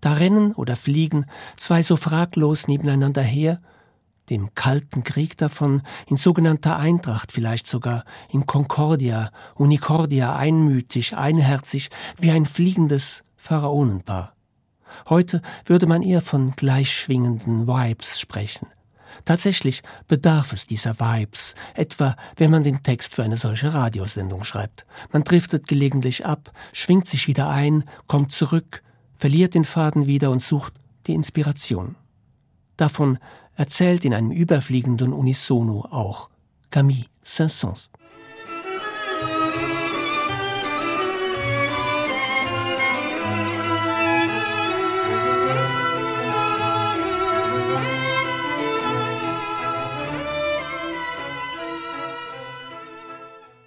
Da 0.00 0.14
rennen 0.14 0.52
oder 0.54 0.74
fliegen 0.74 1.26
zwei 1.56 1.84
so 1.84 1.94
fraglos 1.94 2.66
nebeneinander 2.66 3.22
her, 3.22 3.60
dem 4.30 4.54
kalten 4.54 5.04
Krieg 5.04 5.36
davon, 5.36 5.82
in 6.06 6.16
sogenannter 6.16 6.76
Eintracht 6.76 7.32
vielleicht 7.32 7.66
sogar, 7.66 8.04
in 8.30 8.46
Concordia, 8.46 9.30
Unicordia, 9.54 10.36
einmütig, 10.36 11.16
einherzig, 11.16 11.90
wie 12.18 12.30
ein 12.30 12.46
fliegendes 12.46 13.22
Pharaonenpaar. 13.36 14.34
Heute 15.08 15.42
würde 15.64 15.86
man 15.86 16.02
eher 16.02 16.22
von 16.22 16.52
gleichschwingenden 16.52 17.66
Vibes 17.66 18.18
sprechen. 18.18 18.68
Tatsächlich 19.24 19.82
bedarf 20.06 20.52
es 20.52 20.66
dieser 20.66 20.98
Vibes, 21.00 21.54
etwa 21.74 22.16
wenn 22.36 22.50
man 22.50 22.62
den 22.62 22.82
Text 22.82 23.14
für 23.14 23.24
eine 23.24 23.36
solche 23.36 23.74
Radiosendung 23.74 24.44
schreibt. 24.44 24.86
Man 25.12 25.24
driftet 25.24 25.66
gelegentlich 25.66 26.24
ab, 26.24 26.52
schwingt 26.72 27.06
sich 27.06 27.26
wieder 27.26 27.48
ein, 27.48 27.84
kommt 28.06 28.32
zurück, 28.32 28.82
verliert 29.16 29.54
den 29.54 29.64
Faden 29.64 30.06
wieder 30.06 30.30
und 30.30 30.42
sucht 30.42 30.74
die 31.06 31.14
Inspiration. 31.14 31.96
Davon 32.76 33.18
erzählt 33.58 34.04
in 34.04 34.14
einem 34.14 34.30
überfliegenden 34.30 35.12
Unisono 35.12 35.84
auch 35.90 36.30
Camille 36.70 37.06
Saint-Saëns. 37.24 37.90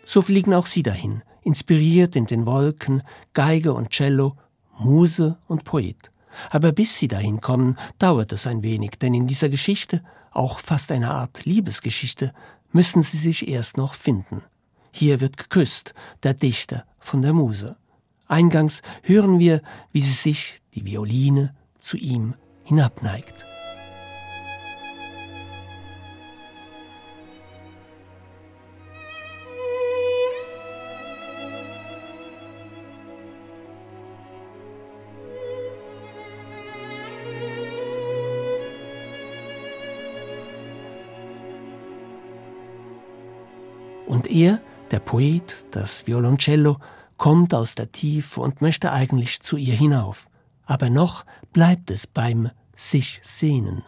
So 0.06 0.21
fliegen 0.21 0.54
auch 0.54 0.65
sie 0.65 0.84
dahin, 0.84 1.23
inspiriert 1.43 2.15
in 2.15 2.25
den 2.25 2.45
Wolken, 2.45 3.04
Geige 3.34 3.73
und 3.73 3.91
Cello, 3.91 4.36
Muse 4.77 5.38
und 5.47 5.63
Poet. 5.63 6.12
Aber 6.49 6.71
bis 6.71 6.97
sie 6.97 7.07
dahin 7.07 7.41
kommen, 7.41 7.77
dauert 7.99 8.31
es 8.31 8.47
ein 8.47 8.63
wenig, 8.63 8.91
denn 8.99 9.13
in 9.13 9.27
dieser 9.27 9.49
Geschichte, 9.49 10.03
auch 10.31 10.59
fast 10.59 10.91
eine 10.91 11.11
Art 11.11 11.45
Liebesgeschichte, 11.45 12.33
müssen 12.71 13.03
sie 13.03 13.17
sich 13.17 13.47
erst 13.47 13.77
noch 13.77 13.93
finden. 13.93 14.43
Hier 14.91 15.21
wird 15.21 15.37
geküsst, 15.37 15.93
der 16.23 16.33
Dichter 16.33 16.85
von 16.99 17.21
der 17.21 17.33
Muse. 17.33 17.77
Eingangs 18.27 18.81
hören 19.03 19.39
wir, 19.39 19.61
wie 19.91 20.01
sie 20.01 20.11
sich, 20.11 20.61
die 20.73 20.85
Violine, 20.85 21.53
zu 21.79 21.97
ihm 21.97 22.35
hinabneigt. 22.63 23.45
Und 44.12 44.28
er, 44.28 44.60
der 44.91 45.00
Poet, 45.00 45.63
das 45.71 46.06
Violoncello, 46.06 46.80
kommt 47.15 47.54
aus 47.54 47.76
der 47.76 47.93
Tiefe 47.93 48.41
und 48.41 48.62
möchte 48.62 48.91
eigentlich 48.91 49.39
zu 49.39 49.56
ihr 49.56 49.74
hinauf. 49.74 50.28
Aber 50.65 50.89
noch 50.89 51.24
bleibt 51.54 51.89
es 51.89 52.08
beim 52.08 52.50
sich 52.76 53.21
sehnen. 53.24 53.84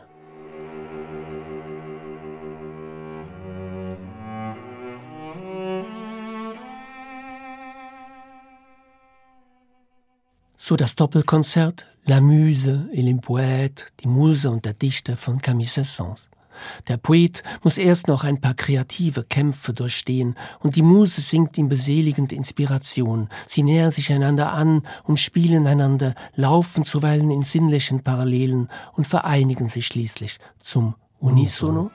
So 10.57 10.77
das 10.77 10.95
Doppelkonzert 10.95 11.85
La 12.05 12.21
Muse 12.21 12.87
et 12.93 13.03
les 13.03 13.19
Poètes, 13.19 13.87
die 13.99 14.07
Muse 14.07 14.49
und 14.49 14.63
der 14.63 14.73
Dichter 14.73 15.17
von 15.17 15.41
Camille 15.41 15.67
Saint-Saëns. 15.67 16.32
Der 16.87 16.97
Poet 16.97 17.43
muss 17.63 17.77
erst 17.77 18.07
noch 18.07 18.23
ein 18.23 18.41
paar 18.41 18.53
kreative 18.53 19.23
Kämpfe 19.23 19.73
durchstehen, 19.73 20.35
und 20.59 20.75
die 20.75 20.81
Muse 20.81 21.21
singt 21.21 21.57
ihm 21.57 21.69
beseligend 21.69 22.31
Inspiration. 22.31 23.29
Sie 23.47 23.63
nähern 23.63 23.91
sich 23.91 24.11
einander 24.11 24.53
an, 24.53 24.83
umspielen 25.03 25.67
einander, 25.67 26.15
laufen 26.35 26.85
zuweilen 26.85 27.31
in 27.31 27.43
sinnlichen 27.43 28.03
Parallelen 28.03 28.69
und 28.93 29.07
vereinigen 29.07 29.67
sich 29.67 29.87
schließlich 29.87 30.39
zum 30.59 30.95
Unisono. 31.19 31.91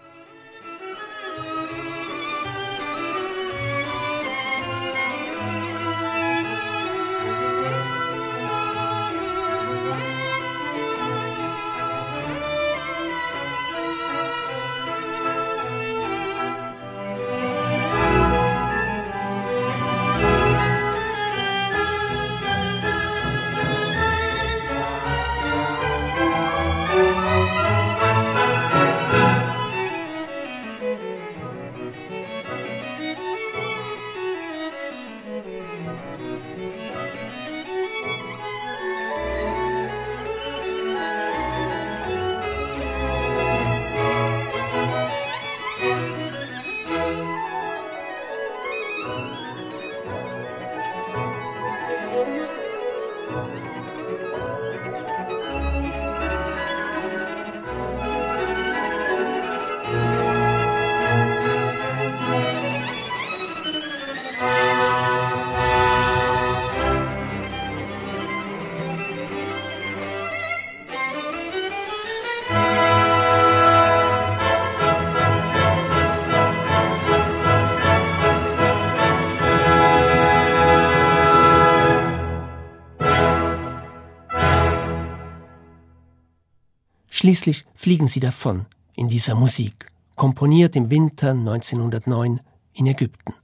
Schließlich 87.28 87.66
fliegen 87.74 88.08
sie 88.08 88.20
davon 88.20 88.64
in 88.94 89.08
dieser 89.08 89.34
Musik, 89.34 89.92
komponiert 90.14 90.74
im 90.76 90.88
Winter 90.88 91.32
1909 91.32 92.40
in 92.72 92.86
Ägypten. 92.86 93.34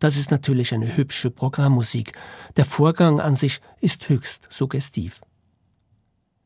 Das 0.00 0.18
ist 0.18 0.30
natürlich 0.30 0.74
eine 0.74 0.98
hübsche 0.98 1.30
Programmmusik. 1.30 2.12
Der 2.58 2.66
Vorgang 2.66 3.20
an 3.20 3.34
sich 3.34 3.62
ist 3.80 4.10
höchst 4.10 4.48
suggestiv. 4.50 5.22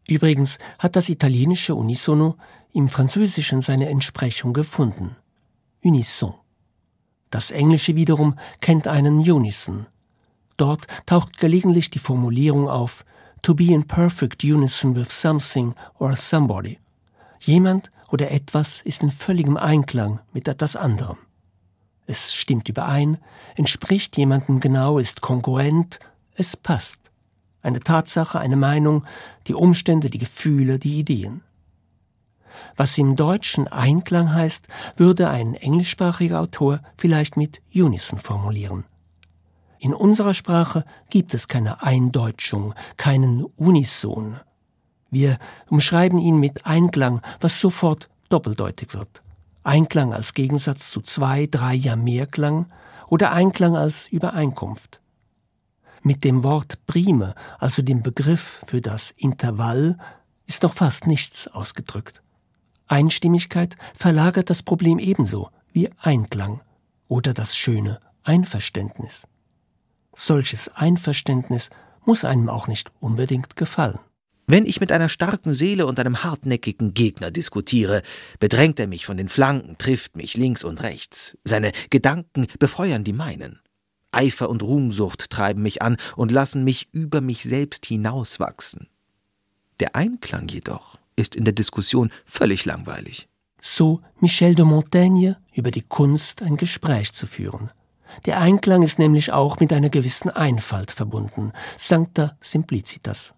Übrigens 0.07 0.59
hat 0.79 0.94
das 0.94 1.09
italienische 1.09 1.75
Unisono 1.75 2.37
im 2.72 2.88
Französischen 2.88 3.62
seine 3.62 3.88
Entsprechung 3.88 4.53
gefunden. 4.53 5.16
Unisson. 5.83 6.35
Das 7.31 7.51
Englische 7.51 7.96
wiederum 7.96 8.38
kennt 8.61 8.87
einen 8.87 9.29
Unison. 9.29 9.87
Dort 10.57 10.87
taucht 11.05 11.38
gelegentlich 11.38 11.90
die 11.90 11.99
Formulierung 11.99 12.68
auf 12.68 13.05
to 13.46 13.54
be 13.54 13.72
in 13.72 13.85
perfect 13.85 14.42
unison 14.42 14.96
with 14.96 15.12
something 15.12 15.72
or 16.00 16.16
somebody. 16.16 16.80
Jemand 17.38 17.92
oder 18.11 18.32
etwas 18.32 18.80
ist 18.82 19.04
in 19.04 19.12
völligem 19.12 19.56
Einklang 19.56 20.18
mit 20.32 20.48
etwas 20.48 20.74
anderem. 20.74 21.18
Es 22.09 22.35
stimmt 22.35 22.68
überein, 22.68 23.18
entspricht 23.54 24.16
jemandem 24.16 24.59
genau, 24.59 24.98
ist 24.98 25.20
kongruent, 25.20 26.00
es 26.35 26.56
passt. 26.56 26.98
Eine 27.62 27.78
Tatsache, 27.78 28.40
eine 28.40 28.56
Meinung, 28.56 29.04
die 29.46 29.54
Umstände, 29.54 30.11
die 30.11 30.18
Gefühle, 30.18 30.80
die 30.80 30.98
Ideen. 30.98 31.42
Was 32.74 32.98
im 32.98 33.14
Deutschen 33.14 33.68
Einklang 33.68 34.35
heißt, 34.35 34.66
würde 34.96 35.30
ein 35.30 35.54
englischsprachiger 35.54 36.40
Autor 36.40 36.80
vielleicht 36.96 37.37
mit 37.37 37.62
Unison 37.72 38.18
formulieren. 38.18 38.87
In 39.87 39.94
unserer 39.94 40.35
Sprache 40.35 40.85
gibt 41.11 41.33
es 41.33 41.46
keine 41.46 41.81
Eindeutschung, 41.81 42.75
keinen 42.96 43.44
Unison. 43.44 44.40
Wir 45.12 45.38
umschreiben 45.70 46.18
ihn 46.18 46.40
mit 46.40 46.66
Einklang, 46.66 47.22
was 47.40 47.61
sofort 47.61 48.09
doppeldeutig 48.29 48.94
wird. 48.94 49.22
Einklang 49.62 50.12
als 50.12 50.35
Gegensatz 50.35 50.90
zu 50.90 51.03
zwei, 51.03 51.46
drei, 51.46 51.72
ja 51.75 51.94
Mehrklang 51.94 52.66
oder 53.07 53.31
Einklang 53.31 53.77
als 53.77 54.09
Übereinkunft. 54.09 55.01
Mit 56.03 56.25
dem 56.25 56.42
Wort 56.42 56.85
Prime, 56.87 57.37
also 57.61 57.81
dem 57.81 58.03
Begriff 58.03 58.64
für 58.66 58.81
das 58.81 59.14
Intervall, 59.16 59.99
ist 60.46 60.64
noch 60.64 60.75
fast 60.75 61.07
nichts 61.07 61.46
ausgedrückt. 61.46 62.25
Einstimmigkeit 62.88 63.77
verlagert 63.94 64.51
das 64.51 64.64
Problem 64.64 64.99
ebenso 64.99 65.51
wie 65.70 65.88
Einklang 66.01 66.61
oder 67.07 67.33
das 67.33 67.57
schöne 67.57 68.01
Einverständnis. 68.25 69.29
Solches 70.18 70.68
Einverständnis 70.74 71.68
muss 72.07 72.24
einem 72.24 72.48
auch 72.48 72.68
nicht 72.68 72.90
unbedingt 73.00 73.55
gefallen. 73.55 73.98
Wenn 74.46 74.64
ich 74.64 74.81
mit 74.81 74.90
einer 74.90 75.11
starken 75.11 75.52
Seele 75.52 75.87
und 75.87 76.00
einem 76.00 76.24
hartnäckigen 76.24 76.94
Gegner 76.94 77.31
diskutiere, 77.31 78.02
bedrängt 78.40 78.81
er 78.81 78.87
mich 78.87 79.05
von 79.05 79.18
den 79.18 79.29
Flanken, 79.29 79.76
trifft 79.76 80.16
mich 80.16 80.35
links 80.35 80.64
und 80.64 80.83
rechts. 80.83 81.37
Seine 81.44 81.72
Gedanken 81.90 82.46
befeuern 82.59 83.05
die 83.05 83.12
meinen. 83.12 83.61
Eifer 84.11 84.48
und 84.48 84.62
Ruhmsucht 84.62 85.29
treiben 85.29 85.62
mich 85.62 85.83
an 85.83 85.98
und 86.16 86.33
lassen 86.33 86.64
mich 86.64 86.88
über 86.92 87.20
mich 87.20 87.42
selbst 87.42 87.85
hinauswachsen. 87.85 88.88
Der 89.81 89.96
Einklang 89.96 90.48
jedoch 90.48 90.96
ist 91.16 91.37
in 91.37 91.44
der 91.44 91.52
Diskussion 91.52 92.11
völlig 92.24 92.64
langweilig. 92.64 93.29
So 93.61 94.00
Michel 94.20 94.55
de 94.55 94.64
Montaigne 94.64 95.37
über 95.52 95.70
die 95.70 95.83
Kunst, 95.83 96.40
ein 96.40 96.57
Gespräch 96.57 97.12
zu 97.12 97.26
führen. 97.26 97.70
Der 98.24 98.40
Einklang 98.40 98.82
ist 98.82 98.98
nämlich 98.98 99.32
auch 99.32 99.60
mit 99.60 99.72
einer 99.72 99.90
gewissen 99.90 100.30
Einfalt 100.30 100.90
verbunden, 100.90 101.52
sancta 101.76 102.36
simplicitas. 102.40 103.34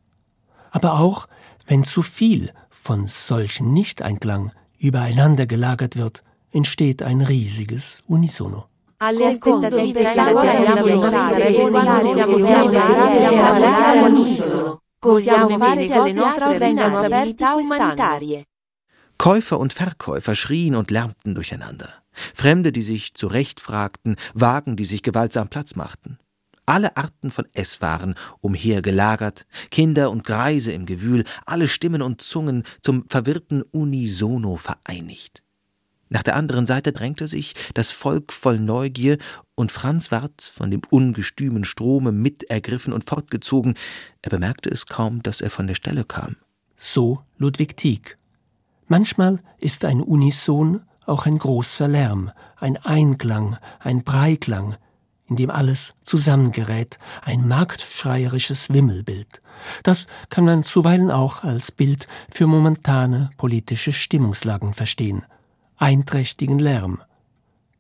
Aber 0.71 1.01
auch, 1.01 1.27
wenn 1.67 1.85
zu 1.85 2.03
viel 2.03 2.53
von 2.71 3.07
solchem 3.07 3.73
Nicht-Einklang 3.73 4.53
übereinander 4.79 5.47
gelagert 5.47 5.97
wird, 5.97 6.23
entsteht 6.53 7.03
ein 7.03 7.21
riesiges 7.21 8.03
Unisono. 8.07 8.67
Alle. 8.99 9.39
Käufer 19.19 19.59
und 19.59 19.73
Verkäufer 19.73 20.35
schrien 20.35 20.75
und 20.75 20.91
lärmten 20.91 21.35
durcheinander. 21.35 21.91
Fremde, 22.35 22.73
die 22.73 22.83
sich 22.83 23.15
zurecht 23.15 23.61
fragten, 23.61 24.17
Wagen, 24.35 24.77
die 24.77 24.85
sich 24.85 25.03
gewaltsam 25.03 25.49
Platz 25.49 25.75
machten. 25.77 26.19
Alle 26.67 26.97
Arten 26.99 27.31
von 27.31 27.47
Esswaren 27.55 28.15
umhergelagert, 28.41 29.47
Kinder 29.71 30.11
und 30.11 30.25
Greise 30.25 30.73
im 30.73 30.85
Gewühl, 30.85 31.25
alle 31.47 31.67
Stimmen 31.67 32.03
und 32.03 32.21
Zungen 32.21 32.65
zum 32.83 33.07
verwirrten 33.09 33.63
Unisono 33.63 34.57
vereinigt. 34.57 35.43
Nach 36.11 36.23
der 36.23 36.37
anderen 36.37 36.67
Seite 36.67 36.93
drängte 36.93 37.27
sich 37.29 37.55
das 37.75 37.91
Volk 37.91 38.33
voll 38.33 38.59
Neugier, 38.59 39.19
und 39.55 39.73
Franz 39.73 40.13
ward 40.13 40.43
von 40.43 40.71
dem 40.71 40.83
ungestümen 40.89 41.65
Strome 41.65 42.13
mitergriffen 42.13 42.93
und 42.93 43.05
fortgezogen. 43.05 43.75
Er 44.23 44.31
bemerkte 44.31 44.71
es 44.71 44.87
kaum, 44.87 45.23
dass 45.23 45.41
er 45.41 45.51
von 45.51 45.67
der 45.67 45.75
Stelle 45.75 46.05
kam. 46.05 46.37
So 46.77 47.23
Ludwig 47.39 47.77
Tieck. 47.77 48.19
Manchmal 48.87 49.43
ist 49.59 49.85
ein 49.85 50.01
Unison 50.01 50.83
auch 51.09 51.27
ein 51.27 51.39
großer 51.39 51.89
Lärm, 51.89 52.31
ein 52.57 52.77
Einklang, 52.77 53.57
ein 53.81 54.03
Breiklang, 54.03 54.77
in 55.29 55.37
dem 55.37 55.51
alles 55.51 55.95
zusammengerät, 56.03 56.99
ein 57.23 57.47
marktschreierisches 57.47 58.71
Wimmelbild. 58.71 59.43
Das 59.83 60.07
kann 60.31 60.45
man 60.45 60.63
zuweilen 60.63 61.11
auch 61.11 61.43
als 61.45 61.71
Bild 61.71 62.09
für 62.31 62.47
momentane 62.47 63.31
politische 63.37 63.93
Stimmungslagen 63.93 64.73
verstehen. 64.73 65.25
Einträchtigen 65.77 66.59
Lärm. 66.59 67.03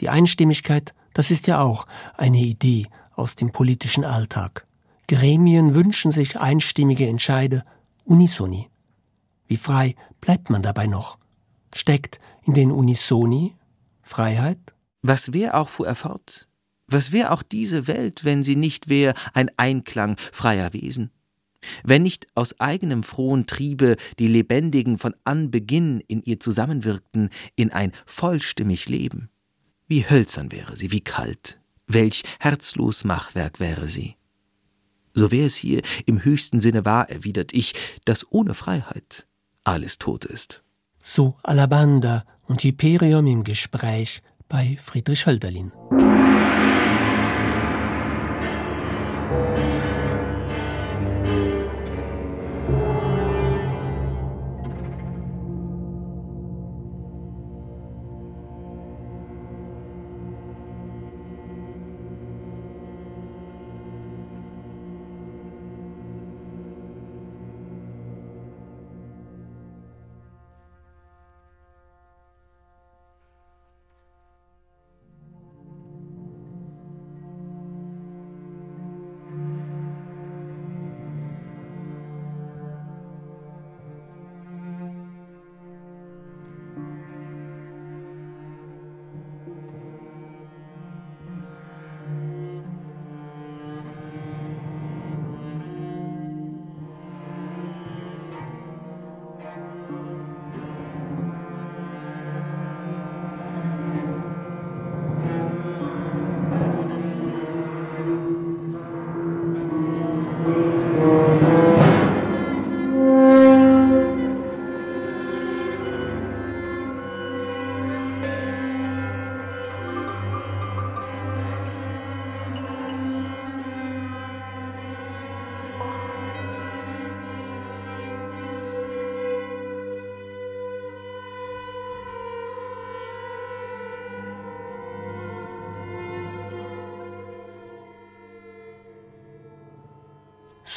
Die 0.01 0.09
Einstimmigkeit, 0.09 0.95
das 1.14 1.31
ist 1.31 1.47
ja 1.47 1.61
auch 1.61 1.87
eine 2.17 2.38
Idee 2.38 2.87
aus 3.14 3.35
dem 3.35 3.51
politischen 3.51 4.05
Alltag. 4.05 4.67
Gremien 5.09 5.75
wünschen 5.75 6.12
sich 6.12 6.38
einstimmige 6.38 7.09
Entscheide, 7.09 7.64
unisoni. 8.05 8.69
Wie 9.47 9.57
frei 9.57 9.97
bleibt 10.21 10.51
man 10.51 10.62
dabei 10.62 10.87
noch? 10.87 11.19
Steckt 11.75 12.21
in 12.49 12.55
den 12.55 12.73
Unisoni 12.73 13.55
Freiheit? 14.03 14.59
Was 15.03 15.35
wär 15.35 15.55
auch, 15.55 15.69
fuhr 15.69 15.87
er 15.87 15.95
fort, 15.95 16.49
was 16.87 17.13
wär 17.13 17.33
auch 17.33 17.43
diese 17.43 17.87
Welt, 17.87 18.25
wenn 18.25 18.43
sie 18.43 18.57
nicht 18.57 18.89
wär 18.89 19.13
ein 19.35 19.51
Einklang 19.59 20.17
freier 20.33 20.73
Wesen? 20.73 21.11
Wenn 21.85 22.03
nicht 22.05 22.27
aus 22.35 22.59
eigenem 22.59 23.03
frohen 23.03 23.47
Triebe 23.47 23.97
die 24.19 24.29
Lebendigen 24.29 24.97
von 24.97 25.15
Anbeginn 25.25 26.01
in 26.01 26.23
ihr 26.23 26.41
zusammenwirkten 26.41 27.29
in 27.55 27.71
ein 27.71 27.93
vollstimmig 28.07 28.89
Leben? 28.89 29.29
Wie 29.87 30.09
hölzern 30.09 30.51
wäre 30.51 30.75
sie, 30.77 30.91
wie 30.91 31.03
kalt, 31.03 31.61
welch 31.87 32.23
herzlos 32.41 33.05
Machwerk 33.05 33.61
wäre 33.61 33.87
sie. 33.87 34.17
So 35.13 35.31
wär 35.31 35.47
es 35.47 35.57
hier 35.57 35.83
im 36.07 36.25
höchsten 36.25 36.61
Sinne 36.61 36.87
wahr, 36.87 37.11
erwidert 37.11 37.53
ich, 37.53 37.75
dass 38.07 38.31
ohne 38.31 38.55
Freiheit 38.55 39.27
alles 39.65 39.99
tot 39.99 40.25
ist. 40.25 40.63
So 41.03 41.37
Alabanda 41.43 42.25
und 42.49 42.63
Hyperium 42.65 43.27
im 43.27 43.45
Gespräch 43.45 44.23
bei 44.49 44.77
Friedrich 44.83 45.27
Hölderlin. 45.27 45.73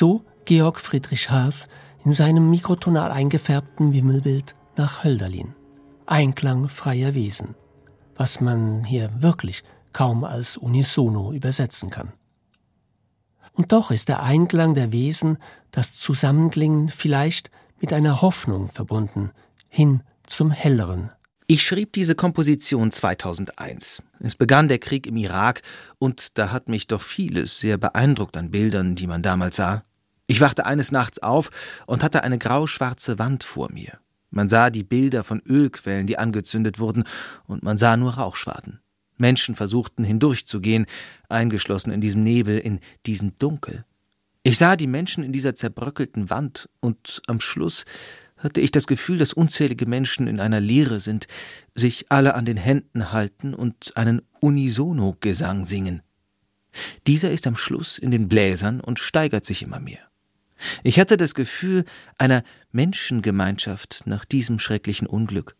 So 0.02 0.26
Georg 0.46 0.80
Friedrich 0.80 1.30
Haas 1.30 1.68
in 2.04 2.12
seinem 2.12 2.50
mikrotonal 2.50 3.12
eingefärbten 3.12 3.94
Wimmelbild 3.94 4.56
nach 4.76 5.04
Hölderlin. 5.04 5.54
Einklang 6.08 6.70
freier 6.70 7.14
Wesen, 7.14 7.54
was 8.16 8.42
man 8.42 8.84
hier 8.84 9.12
wirklich 9.22 9.62
kaum 9.94 10.24
als 10.24 10.58
unisono 10.58 11.34
übersetzen 11.34 11.92
kann. 11.92 12.14
Und 13.54 13.74
doch 13.74 13.92
ist 13.92 14.10
der 14.10 14.24
Einklang 14.24 14.74
der 14.74 14.92
Wesen, 14.92 15.38
das 15.70 15.96
Zusammenklingen 15.96 16.90
vielleicht 16.90 17.52
mit 17.80 17.94
einer 17.94 18.24
Hoffnung 18.24 18.70
verbunden, 18.70 19.30
hin 19.70 20.02
zum 20.26 20.50
Helleren. 20.50 21.12
Ich 21.46 21.62
schrieb 21.62 21.94
diese 21.94 22.16
Komposition 22.16 22.90
2001. 22.90 24.02
Es 24.20 24.34
begann 24.34 24.68
der 24.68 24.80
Krieg 24.80 25.06
im 25.06 25.18
Irak 25.18 25.62
und 26.00 26.40
da 26.40 26.52
hat 26.52 26.70
mich 26.70 26.88
doch 26.88 27.02
vieles 27.04 27.60
sehr 27.60 27.78
beeindruckt 27.78 28.36
an 28.36 28.50
Bildern, 28.50 28.96
die 28.96 29.06
man 29.06 29.22
damals 29.22 29.58
sah. 29.58 29.84
Ich 30.32 30.40
wachte 30.40 30.66
eines 30.66 30.94
Nachts 30.94 31.20
auf 31.20 31.52
und 31.88 32.06
hatte 32.06 32.24
eine 32.24 32.38
grauschwarze 32.38 33.20
Wand 33.20 33.44
vor 33.44 33.70
mir. 33.70 34.00
Man 34.30 34.48
sah 34.48 34.70
die 34.70 34.86
Bilder 34.86 35.26
von 35.26 35.42
Ölquellen, 35.46 36.08
die 36.08 36.18
angezündet 36.18 36.80
wurden, 36.80 37.04
und 37.48 37.64
man 37.64 37.78
sah 37.78 37.98
nur 37.98 38.14
Rauchschwaden. 38.14 38.80
Menschen 39.18 39.56
versuchten 39.56 40.06
hindurchzugehen, 40.06 40.86
eingeschlossen 41.28 41.92
in 41.92 42.00
diesem 42.00 42.24
Nebel, 42.24 42.58
in 42.58 42.80
diesem 43.06 43.38
Dunkel. 43.40 43.84
Ich 44.42 44.58
sah 44.58 44.78
die 44.78 44.88
Menschen 44.88 45.26
in 45.26 45.34
dieser 45.34 45.54
zerbröckelten 45.54 46.30
Wand, 46.30 46.70
und 46.80 47.22
am 47.28 47.42
Schluss 47.42 47.84
hatte 48.38 48.62
ich 48.62 48.72
das 48.72 48.88
Gefühl, 48.88 49.18
dass 49.18 49.34
unzählige 49.34 49.86
Menschen 49.86 50.28
in 50.28 50.40
einer 50.40 50.62
Leere 50.62 51.02
sind, 51.02 51.28
sich 51.76 52.10
alle 52.10 52.36
an 52.36 52.46
den 52.46 52.56
Händen 52.56 53.12
halten 53.12 53.54
und 53.54 53.98
einen 53.98 54.22
Unisono-Gesang 54.40 55.66
singen. 55.66 56.04
Dieser 57.06 57.32
ist 57.32 57.48
am 57.48 57.58
Schluss 57.58 57.98
in 57.98 58.12
den 58.12 58.30
Bläsern 58.30 58.80
und 58.80 58.98
steigert 58.98 59.46
sich 59.46 59.62
immer 59.62 59.82
mehr. 59.82 60.11
Ich 60.84 61.00
hatte 61.00 61.18
das 61.18 61.36
Gefühl 61.36 61.86
einer 62.18 62.44
Menschengemeinschaft 62.72 64.04
nach 64.06 64.26
diesem 64.26 64.60
schrecklichen 64.60 65.08
Unglück. 65.08 65.56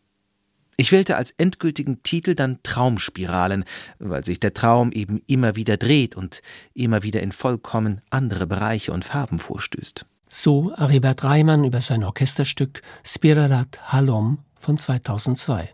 Ich 0.76 0.90
wählte 0.90 1.16
als 1.16 1.32
endgültigen 1.32 2.02
Titel 2.02 2.34
dann 2.34 2.58
Traumspiralen, 2.62 3.64
weil 3.98 4.24
sich 4.24 4.40
der 4.40 4.54
Traum 4.54 4.90
eben 4.90 5.22
immer 5.26 5.54
wieder 5.54 5.76
dreht 5.76 6.16
und 6.16 6.42
immer 6.74 7.02
wieder 7.02 7.20
in 7.20 7.32
vollkommen 7.32 8.00
andere 8.10 8.46
Bereiche 8.46 8.92
und 8.92 9.04
Farben 9.04 9.38
vorstößt. 9.38 10.06
So 10.28 10.72
Aribert 10.74 11.24
Reimann 11.24 11.64
über 11.64 11.82
sein 11.82 12.04
Orchesterstück 12.04 12.80
Spiralat 13.04 13.92
Halom 13.92 14.38
von 14.58 14.78
2002. 14.78 15.68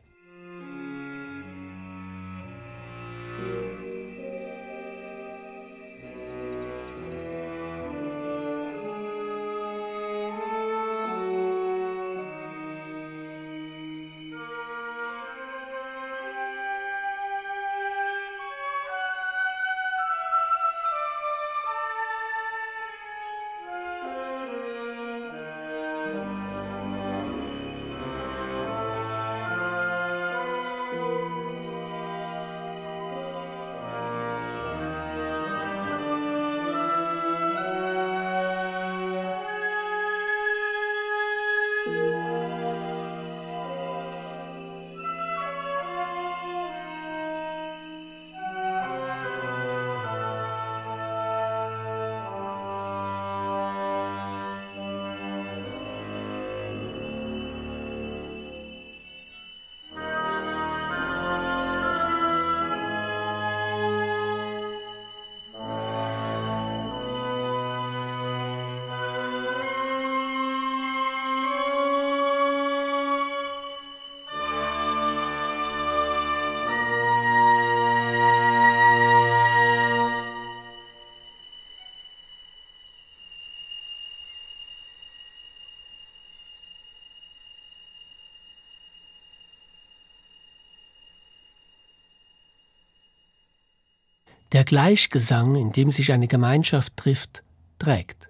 Der 94.52 94.64
Gleichgesang, 94.64 95.56
in 95.56 95.72
dem 95.72 95.90
sich 95.90 96.12
eine 96.12 96.26
Gemeinschaft 96.26 96.96
trifft, 96.96 97.42
trägt. 97.78 98.28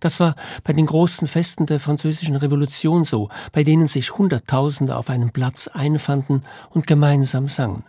Das 0.00 0.18
war 0.18 0.34
bei 0.64 0.72
den 0.72 0.86
großen 0.86 1.28
Festen 1.28 1.66
der 1.66 1.78
französischen 1.78 2.34
Revolution 2.34 3.04
so, 3.04 3.28
bei 3.52 3.62
denen 3.62 3.86
sich 3.86 4.16
Hunderttausende 4.16 4.96
auf 4.96 5.10
einem 5.10 5.30
Platz 5.30 5.68
einfanden 5.68 6.42
und 6.70 6.86
gemeinsam 6.86 7.46
sangen. 7.48 7.84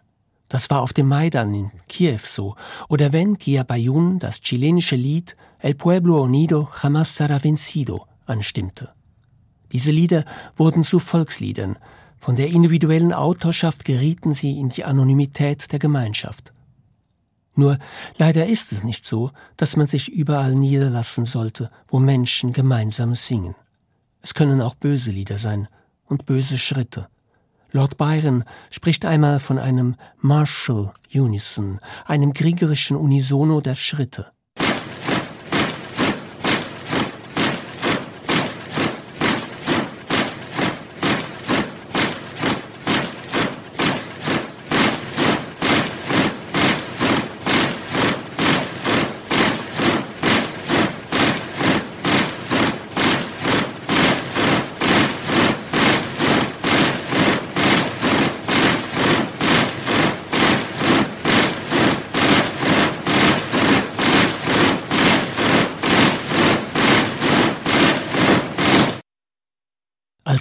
Das 0.49 0.69
war 0.69 0.81
auf 0.81 0.91
dem 0.91 1.07
Maidan 1.07 1.53
in 1.53 1.71
Kiew 1.87 2.19
so, 2.23 2.55
oder 2.89 3.13
wenn 3.13 3.37
Gia 3.37 3.63
Bayun 3.63 4.19
das 4.19 4.41
chilenische 4.41 4.97
Lied 4.97 5.37
El 5.59 5.75
Pueblo 5.75 6.21
Unido 6.21 6.67
Jamás 6.81 7.15
será 7.15 7.41
vencido 7.41 8.05
anstimmte. 8.25 8.89
Diese 9.71 9.91
Lieder 9.91 10.25
wurden 10.57 10.83
zu 10.83 10.99
Volksliedern, 10.99 11.77
von 12.19 12.35
der 12.35 12.49
individuellen 12.49 13.13
Autorschaft 13.13 13.85
gerieten 13.85 14.33
sie 14.33 14.59
in 14.59 14.69
die 14.69 14.83
Anonymität 14.83 15.71
der 15.71 15.79
Gemeinschaft. 15.79 16.53
Nur 17.61 17.77
leider 18.17 18.47
ist 18.47 18.71
es 18.71 18.83
nicht 18.83 19.05
so, 19.05 19.29
dass 19.55 19.77
man 19.77 19.85
sich 19.85 20.09
überall 20.09 20.55
niederlassen 20.55 21.25
sollte, 21.25 21.69
wo 21.87 21.99
Menschen 21.99 22.53
gemeinsam 22.53 23.13
singen. 23.13 23.53
Es 24.23 24.33
können 24.33 24.61
auch 24.61 24.73
böse 24.73 25.11
Lieder 25.11 25.37
sein 25.37 25.67
und 26.05 26.25
böse 26.25 26.57
Schritte. 26.57 27.07
Lord 27.71 27.97
Byron 27.97 28.45
spricht 28.71 29.05
einmal 29.05 29.39
von 29.39 29.59
einem 29.59 29.95
Martial 30.17 30.91
Unison, 31.13 31.79
einem 32.07 32.33
kriegerischen 32.33 32.97
Unisono 32.97 33.61
der 33.61 33.75
Schritte. 33.75 34.31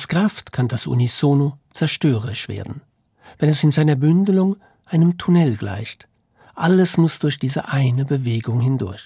Als 0.01 0.09
Kraft 0.09 0.53
kann 0.53 0.67
das 0.67 0.87
Unisono 0.87 1.59
zerstörerisch 1.75 2.49
werden, 2.49 2.81
wenn 3.39 3.51
es 3.51 3.63
in 3.63 3.71
seiner 3.71 3.97
Bündelung 3.97 4.57
einem 4.87 5.19
Tunnel 5.19 5.59
gleicht. 5.59 6.09
Alles 6.55 6.97
muss 6.97 7.19
durch 7.19 7.39
diese 7.39 7.69
eine 7.69 8.07
Bewegung 8.07 8.61
hindurch. 8.61 9.03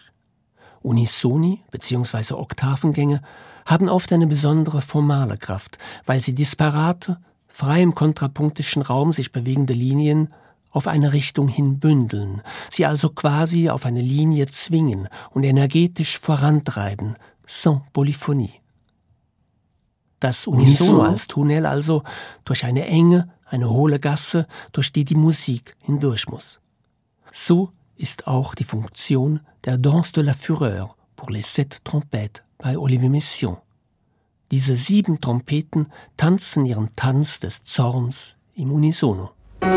Unisoni 0.83 1.63
bzw. 1.73 2.35
Oktavengänge 2.35 3.23
haben 3.67 3.89
oft 3.89 4.13
eine 4.13 4.29
besondere 4.29 4.83
formale 4.83 5.37
Kraft, 5.37 5.79
weil 6.07 6.21
sie 6.21 6.33
disparate, 6.33 7.19
frei 7.49 7.83
im 7.83 7.97
kontrapunktischen 7.97 8.83
Raum 8.83 9.13
sich 9.13 9.33
bewegende 9.33 9.75
Linien 9.75 10.33
auf 10.71 10.87
eine 10.87 11.13
Richtung 11.13 11.49
hin 11.49 11.81
bündeln, 11.81 12.41
sie 12.71 12.87
also 12.87 13.09
quasi 13.09 13.69
auf 13.69 13.85
eine 13.85 14.01
Linie 14.01 14.47
zwingen 14.47 15.09
und 15.31 15.43
energetisch 15.43 16.21
vorantreiben, 16.21 17.17
sans 17.49 17.81
Polyphonie. 17.93 18.61
Das 20.25 20.47
Unisono 20.47 21.03
als 21.03 21.27
Tunnel 21.27 21.67
also 21.67 22.03
durch 22.47 22.65
eine 22.65 22.87
enge, 22.87 23.29
eine 23.45 23.69
hohle 23.69 24.01
Gasse, 24.01 24.47
durch 24.73 24.91
die 24.91 25.05
die 25.05 25.17
Musik 25.17 25.77
hindurch 25.81 26.29
muss. 26.29 26.61
So 27.31 27.73
ist 27.95 28.27
auch 28.27 28.55
die 28.55 28.65
Funktion 28.65 29.41
der 29.67 29.77
Danse 29.77 30.15
de 30.15 30.23
la 30.23 30.33
Fureur 30.33 30.97
pour 31.15 31.31
les 31.31 31.55
sept 31.55 31.85
trompettes 31.85 32.43
bei 32.57 32.79
Olivier 32.79 33.11
Messiaen. 33.11 33.59
Diese 34.51 34.77
sieben 34.77 35.21
Trompeten 35.21 35.93
tanzen 36.17 36.65
ihren 36.65 36.97
Tanz 36.97 37.39
des 37.41 37.63
Zorns 37.63 38.37
im 38.55 38.73
Unisono. 38.73 39.33
So 39.61 39.69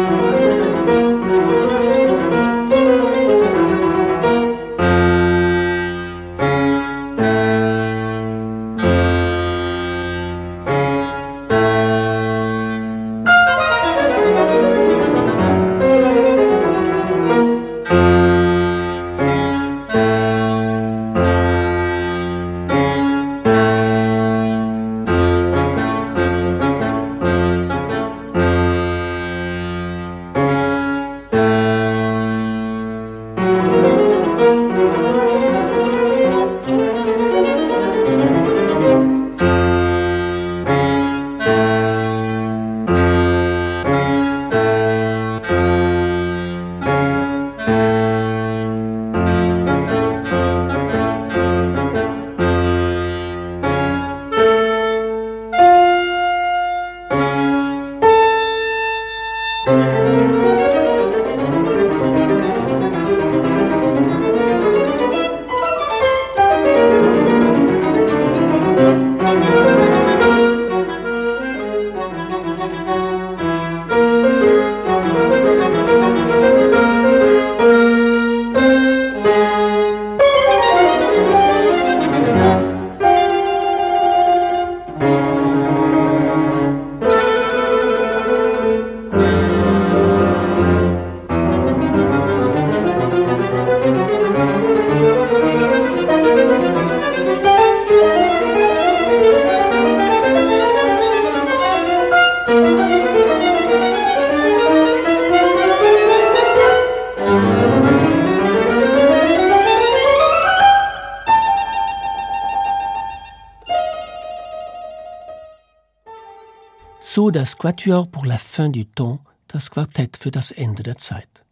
Quatuor 117.58 118.08
pour 118.08 118.28
la 118.28 118.38
fin 118.38 118.70
du 118.70 118.86
temps, 118.86 119.20
das 119.48 119.72
Quartett 119.72 120.16
für 120.16 120.30
das 120.30 120.52
Ende 120.52 120.84
der 120.84 120.98
Zeit. 120.98 121.44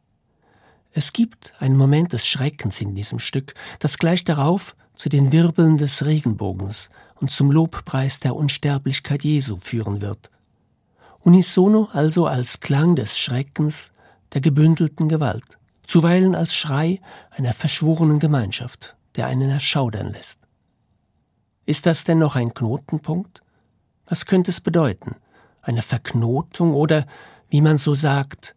Es 0.92 1.14
gibt 1.14 1.54
einen 1.58 1.76
Moment 1.76 2.14
des 2.14 2.28
Schreckens 2.28 2.80
in 2.80 2.94
diesem 2.94 3.18
Stück, 3.18 3.56
das 3.80 3.98
gleich 3.98 4.24
darauf 4.24 4.76
zu 4.94 5.10
den 5.10 5.32
Wirbeln 5.32 5.80
des 5.80 6.06
Regenbogens 6.06 6.90
und 7.16 7.32
zum 7.32 7.50
Lobpreis 7.50 8.20
der 8.20 8.36
Unsterblichkeit 8.36 9.24
Jesu 9.24 9.58
führen 9.58 10.00
wird. 10.02 10.30
Unisono 11.22 11.90
also 11.92 12.28
als 12.28 12.60
Klang 12.60 12.96
des 12.96 13.18
Schreckens, 13.18 13.92
der 14.34 14.42
gebündelten 14.42 15.10
Gewalt, 15.10 15.58
zuweilen 15.88 16.36
als 16.36 16.54
Schrei 16.54 17.02
einer 17.32 17.54
verschworenen 17.54 18.20
Gemeinschaft, 18.20 18.96
der 19.16 19.26
einen 19.26 19.50
erschaudern 19.50 20.12
lässt. 20.12 20.38
Ist 21.66 21.88
das 21.88 22.04
denn 22.04 22.20
noch 22.20 22.36
ein 22.36 22.54
Knotenpunkt? 22.54 23.42
Was 24.06 24.28
könnte 24.28 24.52
es 24.52 24.62
bedeuten? 24.62 25.16
Eine 25.66 25.82
Verknotung 25.82 26.74
oder, 26.74 27.06
wie 27.50 27.62
man 27.62 27.78
so 27.78 27.96
sagt, 27.96 28.56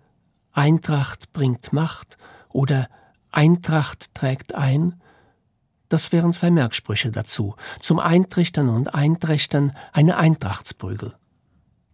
Eintracht 0.53 1.33
bringt 1.33 1.73
Macht 1.73 2.17
oder 2.49 2.89
Eintracht 3.31 4.15
trägt 4.15 4.55
ein, 4.55 5.01
das 5.89 6.13
wären 6.13 6.33
zwei 6.33 6.51
Merksprüche 6.51 7.11
dazu, 7.11 7.55
zum 7.81 7.99
Eintrichtern 7.99 8.69
und 8.69 8.95
Einträchtern 8.95 9.73
eine 9.93 10.19
Eintrachtsprügel. 10.19 11.15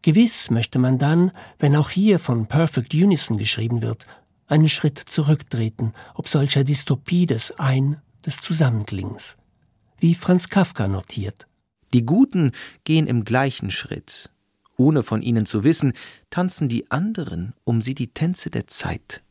Gewiss 0.02 0.50
möchte 0.50 0.78
man 0.78 0.98
dann, 0.98 1.30
wenn 1.58 1.76
auch 1.76 1.90
hier 1.90 2.18
von 2.18 2.46
Perfect 2.46 2.92
Unison 2.92 3.38
geschrieben 3.38 3.82
wird, 3.82 4.06
einen 4.46 4.68
Schritt 4.68 4.98
zurücktreten, 4.98 5.92
ob 6.14 6.28
solcher 6.28 6.64
Dystopie 6.64 7.26
des 7.26 7.58
Ein, 7.58 8.02
des 8.26 8.40
Zusammenklings. 8.40 9.36
Wie 9.98 10.14
Franz 10.14 10.48
Kafka 10.48 10.88
notiert. 10.88 11.46
Die 11.92 12.04
Guten 12.04 12.52
gehen 12.82 13.06
im 13.06 13.24
gleichen 13.24 13.70
Schritt. 13.70 14.30
Ohne 14.76 15.02
von 15.02 15.22
ihnen 15.22 15.46
zu 15.46 15.64
wissen, 15.64 15.92
tanzen 16.30 16.68
die 16.68 16.90
anderen 16.90 17.54
um 17.64 17.80
sie 17.80 17.94
die 17.94 18.12
Tänze 18.12 18.50
der 18.50 18.66
Zeit. 18.66 19.22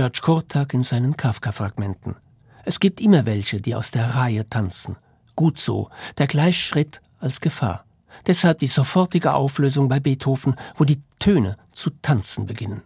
George 0.00 0.20
Kortak 0.22 0.72
in 0.72 0.82
seinen 0.82 1.14
Kafka-Fragmenten. 1.14 2.16
Es 2.64 2.80
gibt 2.80 3.02
immer 3.02 3.26
welche, 3.26 3.60
die 3.60 3.74
aus 3.74 3.90
der 3.90 4.14
Reihe 4.14 4.48
tanzen. 4.48 4.96
Gut 5.36 5.58
so, 5.58 5.90
der 6.16 6.26
Gleichschritt 6.26 7.02
als 7.18 7.42
Gefahr. 7.42 7.84
Deshalb 8.26 8.60
die 8.60 8.66
sofortige 8.66 9.34
Auflösung 9.34 9.90
bei 9.90 10.00
Beethoven, 10.00 10.56
wo 10.74 10.84
die 10.84 11.02
Töne 11.18 11.58
zu 11.72 11.90
tanzen 12.00 12.46
beginnen. 12.46 12.80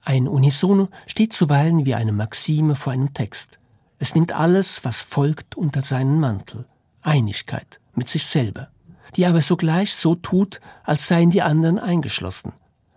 Ein 0.00 0.26
Unisono 0.26 0.88
steht 1.06 1.32
zuweilen 1.32 1.86
wie 1.86 1.94
eine 1.94 2.10
Maxime 2.10 2.74
vor 2.74 2.92
einem 2.92 3.14
Text. 3.14 3.60
Es 4.00 4.16
nimmt 4.16 4.32
alles, 4.32 4.84
was 4.84 5.02
folgt, 5.02 5.56
unter 5.56 5.82
seinen 5.82 6.18
Mantel. 6.18 6.66
Einigkeit 7.00 7.78
mit 7.94 8.08
sich 8.08 8.26
selber 8.26 8.70
die 9.16 9.26
aber 9.26 9.40
sogleich 9.40 9.94
so 9.94 10.14
tut, 10.14 10.60
als 10.84 11.08
seien 11.08 11.30
die 11.30 11.42
anderen 11.42 11.78
eingeschlossen. 11.78 12.52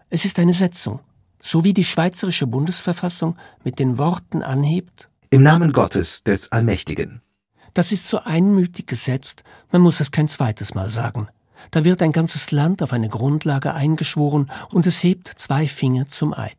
Es 0.10 0.26
ist 0.26 0.40
eine 0.40 0.54
Setzung, 0.54 1.00
so 1.42 1.64
wie 1.64 1.74
die 1.74 1.84
schweizerische 1.84 2.48
Bundesverfassung 2.48 3.38
mit 3.64 3.80
den 3.80 3.98
Worten 3.98 4.44
anhebt 4.44 5.10
Im 5.30 5.44
Namen 5.44 5.72
Gottes 5.72 6.24
des 6.24 6.52
Allmächtigen. 6.52 7.22
Das 7.74 7.92
ist 7.92 8.08
so 8.08 8.20
einmütig 8.20 8.88
gesetzt, 8.88 9.44
man 9.72 9.82
muss 9.82 10.00
es 10.00 10.12
kein 10.12 10.28
zweites 10.28 10.74
Mal 10.74 10.90
sagen. 10.90 11.30
Da 11.72 11.86
wird 11.86 12.02
ein 12.02 12.12
ganzes 12.12 12.52
Land 12.52 12.82
auf 12.82 12.94
eine 12.94 13.10
Grundlage 13.10 13.74
eingeschworen 13.74 14.50
und 14.70 14.88
es 14.88 15.04
hebt 15.04 15.28
zwei 15.28 15.68
Finger 15.68 16.08
zum 16.08 16.34
Eid. 16.34 16.58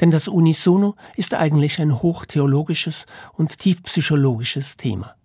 Denn 0.00 0.10
das 0.10 0.28
Unisono 0.28 0.94
ist 1.16 1.34
eigentlich 1.34 1.80
ein 1.80 2.02
hochtheologisches 2.02 3.06
und 3.32 3.58
tiefpsychologisches 3.58 4.76
Thema. 4.76 5.16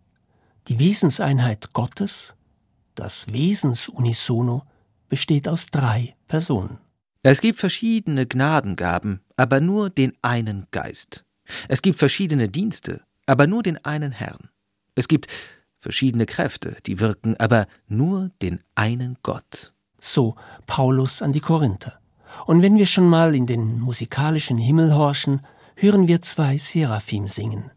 Die 0.67 0.79
Wesenseinheit 0.79 1.73
Gottes 1.73 2.33
das 2.95 3.31
Wesensunisono 3.31 4.63
besteht 5.09 5.47
aus 5.47 5.67
drei 5.67 6.15
Personen. 6.27 6.79
Es 7.23 7.41
gibt 7.41 7.59
verschiedene 7.59 8.25
Gnadengaben, 8.25 9.21
aber 9.37 9.61
nur 9.61 9.89
den 9.89 10.13
einen 10.21 10.67
Geist. 10.71 11.23
Es 11.67 11.81
gibt 11.81 11.99
verschiedene 11.99 12.49
Dienste, 12.49 13.01
aber 13.25 13.47
nur 13.47 13.63
den 13.63 13.83
einen 13.85 14.11
Herrn. 14.11 14.49
Es 14.95 15.07
gibt 15.07 15.27
verschiedene 15.77 16.25
Kräfte, 16.25 16.77
die 16.85 16.99
wirken, 16.99 17.35
aber 17.37 17.67
nur 17.87 18.31
den 18.41 18.61
einen 18.75 19.17
Gott. 19.23 19.73
So 19.99 20.35
Paulus 20.67 21.21
an 21.21 21.33
die 21.33 21.39
Korinther. 21.39 21.99
Und 22.45 22.61
wenn 22.61 22.77
wir 22.77 22.85
schon 22.85 23.07
mal 23.07 23.35
in 23.35 23.45
den 23.45 23.79
musikalischen 23.79 24.57
Himmel 24.57 24.95
horchen, 24.95 25.41
hören 25.75 26.07
wir 26.07 26.21
zwei 26.21 26.57
Seraphim 26.57 27.27
singen. 27.27 27.71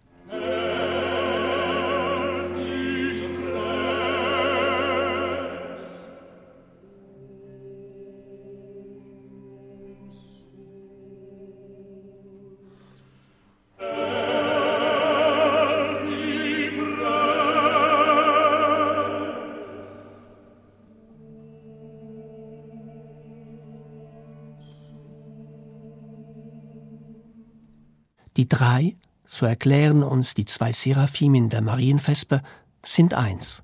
Drei, 28.55 28.97
so 29.27 29.47
erklären 29.47 30.05
uns 30.05 30.35
die 30.35 30.45
zwei 30.45 30.73
Seraphim 30.73 31.35
in 31.35 31.49
der 31.49 31.61
Marienvesper, 31.61 32.41
sind 32.85 33.13
eins. 33.15 33.63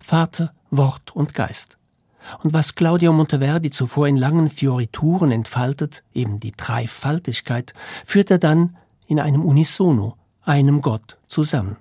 Vater, 0.00 0.52
Wort 0.70 1.14
und 1.14 1.34
Geist. 1.34 1.78
Und 2.42 2.52
was 2.52 2.74
Claudio 2.74 3.12
Monteverdi 3.12 3.70
zuvor 3.70 4.08
in 4.08 4.16
langen 4.16 4.50
Fiorituren 4.50 5.30
entfaltet, 5.30 6.02
eben 6.12 6.40
die 6.40 6.50
Dreifaltigkeit, 6.50 7.74
führt 8.04 8.30
er 8.30 8.38
dann 8.38 8.76
in 9.06 9.20
einem 9.20 9.44
Unisono, 9.44 10.16
einem 10.42 10.80
Gott, 10.80 11.18
zusammen. 11.28 11.76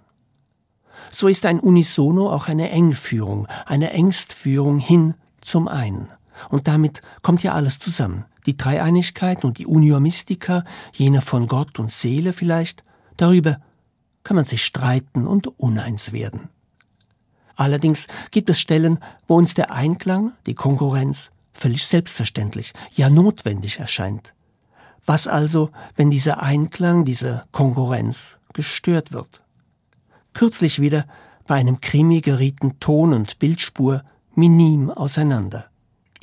So 1.09 1.27
ist 1.27 1.45
ein 1.47 1.59
Unisono 1.59 2.29
auch 2.31 2.49
eine 2.49 2.69
Engführung, 2.69 3.47
eine 3.65 3.91
Ängstführung 3.91 4.77
hin 4.77 5.15
zum 5.41 5.67
einen. 5.67 6.09
Und 6.49 6.67
damit 6.67 7.01
kommt 7.21 7.41
ja 7.41 7.53
alles 7.53 7.79
zusammen 7.79 8.25
die 8.45 8.57
Dreieinigkeit 8.57 9.43
und 9.43 9.57
die 9.57 9.65
Unio 9.65 9.99
Mystica, 9.99 10.63
jene 10.93 11.21
von 11.21 11.47
Gott 11.47 11.79
und 11.79 11.91
Seele 11.91 12.33
vielleicht, 12.33 12.83
darüber 13.17 13.59
kann 14.23 14.35
man 14.35 14.45
sich 14.45 14.65
streiten 14.65 15.27
und 15.27 15.47
uneins 15.59 16.11
werden. 16.11 16.49
Allerdings 17.55 18.07
gibt 18.31 18.49
es 18.49 18.59
Stellen, 18.59 18.99
wo 19.27 19.35
uns 19.35 19.53
der 19.53 19.71
Einklang, 19.71 20.31
die 20.47 20.55
Konkurrenz, 20.55 21.29
völlig 21.53 21.85
selbstverständlich, 21.85 22.73
ja 22.91 23.09
notwendig 23.09 23.79
erscheint. 23.79 24.33
Was 25.05 25.27
also, 25.27 25.69
wenn 25.95 26.09
dieser 26.09 26.41
Einklang, 26.41 27.05
diese 27.05 27.45
Konkurrenz 27.51 28.37
gestört 28.53 29.11
wird? 29.11 29.41
Kürzlich 30.33 30.79
wieder 30.79 31.05
bei 31.45 31.55
einem 31.55 31.81
Krimi 31.81 32.21
gerieten 32.21 32.79
Ton 32.79 33.13
und 33.13 33.37
Bildspur 33.37 34.03
minim 34.33 34.89
auseinander. 34.89 35.69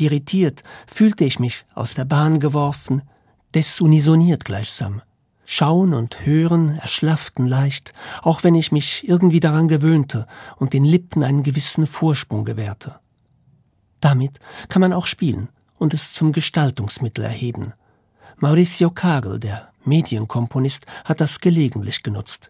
Irritiert 0.01 0.63
fühlte 0.87 1.25
ich 1.25 1.39
mich 1.39 1.65
aus 1.75 1.95
der 1.95 2.05
Bahn 2.05 2.41
geworfen, 2.41 3.03
desunisoniert 3.55 4.45
gleichsam. 4.45 5.03
Schauen 5.45 5.95
und 5.95 6.25
Hören 6.25 6.79
erschlafften 6.79 7.45
leicht, 7.45 7.93
auch 8.23 8.45
wenn 8.45 8.55
ich 8.55 8.71
mich 8.71 9.09
irgendwie 9.09 9.41
daran 9.41 9.67
gewöhnte 9.67 10.27
und 10.57 10.73
den 10.73 10.85
Lippen 10.85 11.25
einen 11.25 11.43
gewissen 11.43 11.87
Vorsprung 11.87 12.45
gewährte. 12.45 13.01
Damit 14.01 14.39
kann 14.69 14.81
man 14.81 14.93
auch 14.93 15.07
spielen 15.07 15.49
und 15.79 15.93
es 15.93 16.13
zum 16.15 16.33
Gestaltungsmittel 16.33 17.25
erheben. 17.25 17.75
Mauricio 18.37 18.91
Kagel, 18.91 19.41
der 19.41 19.73
Medienkomponist, 19.85 20.87
hat 21.05 21.21
das 21.21 21.41
gelegentlich 21.41 22.03
genutzt. 22.03 22.50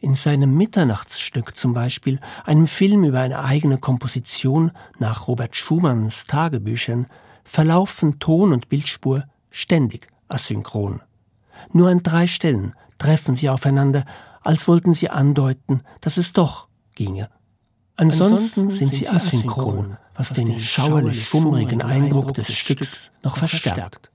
In 0.00 0.14
seinem 0.14 0.56
Mitternachtsstück 0.56 1.56
zum 1.56 1.74
Beispiel, 1.74 2.20
einem 2.44 2.68
Film 2.68 3.02
über 3.04 3.20
eine 3.20 3.42
eigene 3.42 3.78
Komposition 3.78 4.70
nach 4.98 5.26
Robert 5.26 5.56
Schumanns 5.56 6.26
Tagebüchern, 6.26 7.06
verlaufen 7.44 8.18
Ton 8.20 8.52
und 8.52 8.68
Bildspur 8.68 9.24
ständig 9.50 10.06
asynchron. 10.28 11.00
Nur 11.72 11.88
an 11.88 12.02
drei 12.02 12.26
Stellen 12.28 12.74
treffen 12.98 13.34
sie 13.34 13.48
aufeinander, 13.48 14.04
als 14.42 14.68
wollten 14.68 14.94
sie 14.94 15.10
andeuten, 15.10 15.82
dass 16.00 16.16
es 16.16 16.32
doch 16.32 16.68
ginge. 16.94 17.28
Ansonsten, 17.96 18.34
Ansonsten 18.34 18.70
sind 18.70 18.94
sie 18.94 19.08
asynchron, 19.08 19.96
was 20.14 20.32
den 20.32 20.60
schauerlich-schummrigen 20.60 21.82
Eindruck 21.82 22.34
des 22.34 22.52
Stücks 22.52 23.10
noch 23.24 23.36
verstärkt. 23.36 24.12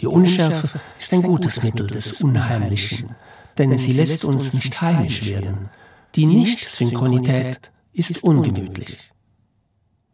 Die 0.00 0.08
Unschärfe 0.08 0.80
ist 0.98 1.12
ein 1.12 1.22
gutes 1.22 1.62
Mittel 1.62 1.86
des 1.86 2.20
Unheimlichen 2.20 3.14
denn 3.58 3.76
sie 3.78 3.92
lässt 3.92 4.24
uns 4.24 4.52
nicht 4.52 4.80
heimisch 4.80 5.24
werden. 5.26 5.70
Die 6.14 6.26
Nicht-Synchronität 6.26 7.72
ist 7.92 8.22
ungemütlich. 8.22 8.98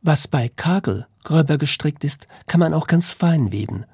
Was 0.01 0.27
bei 0.27 0.49
Kagel 0.49 1.07
gröber 1.23 1.59
gestrickt 1.59 2.05
ist, 2.05 2.27
kann 2.47 2.61
man 2.61 2.75
auch 2.75 2.87
ganz 2.87 3.11
fein 3.11 3.53
weben. 3.53 3.85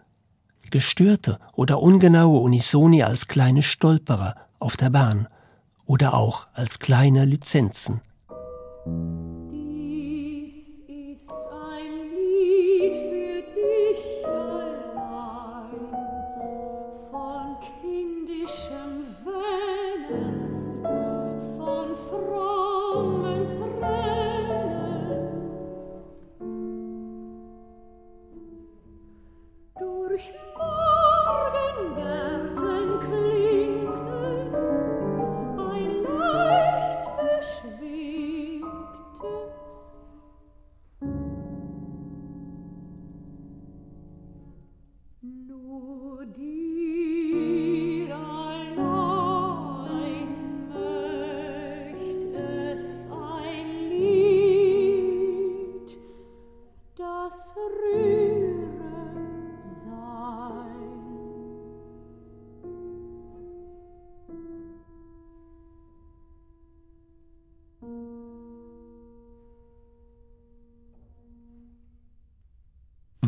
Gestörte 0.70 1.38
oder 1.54 1.82
ungenaue 1.82 2.40
Unisoni 2.40 3.02
als 3.02 3.26
kleine 3.26 3.62
Stolperer 3.62 4.34
auf 4.58 4.76
der 4.76 4.90
Bahn 4.90 5.28
oder 5.86 6.14
auch 6.14 6.46
als 6.52 6.78
kleine 6.78 7.24
Lizenzen. 7.24 8.00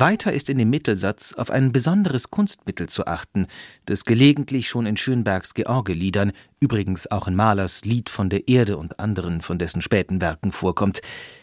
Weiter 0.00 0.32
ist 0.32 0.48
in 0.48 0.56
dem 0.56 0.70
Mittelsatz 0.70 1.34
auf 1.34 1.50
ein 1.50 1.72
besonderes 1.72 2.30
Kunstmittel 2.30 2.88
zu 2.88 3.06
achten, 3.06 3.46
das 3.84 4.06
gelegentlich 4.06 4.68
schon 4.68 4.86
in 4.86 4.96
Schönbergs 4.96 5.52
Georgeliedern, 5.52 6.32
übrigens 6.58 7.10
auch 7.10 7.28
in 7.28 7.36
Mahlers 7.36 7.84
Lied 7.84 8.08
von 8.08 8.30
der 8.30 8.48
Erde 8.48 8.78
und 8.78 8.98
anderen 8.98 9.42
von 9.42 9.58
dessen 9.58 9.82
späten 9.82 10.22
Werken 10.22 10.52
vorkommt, 10.52 11.02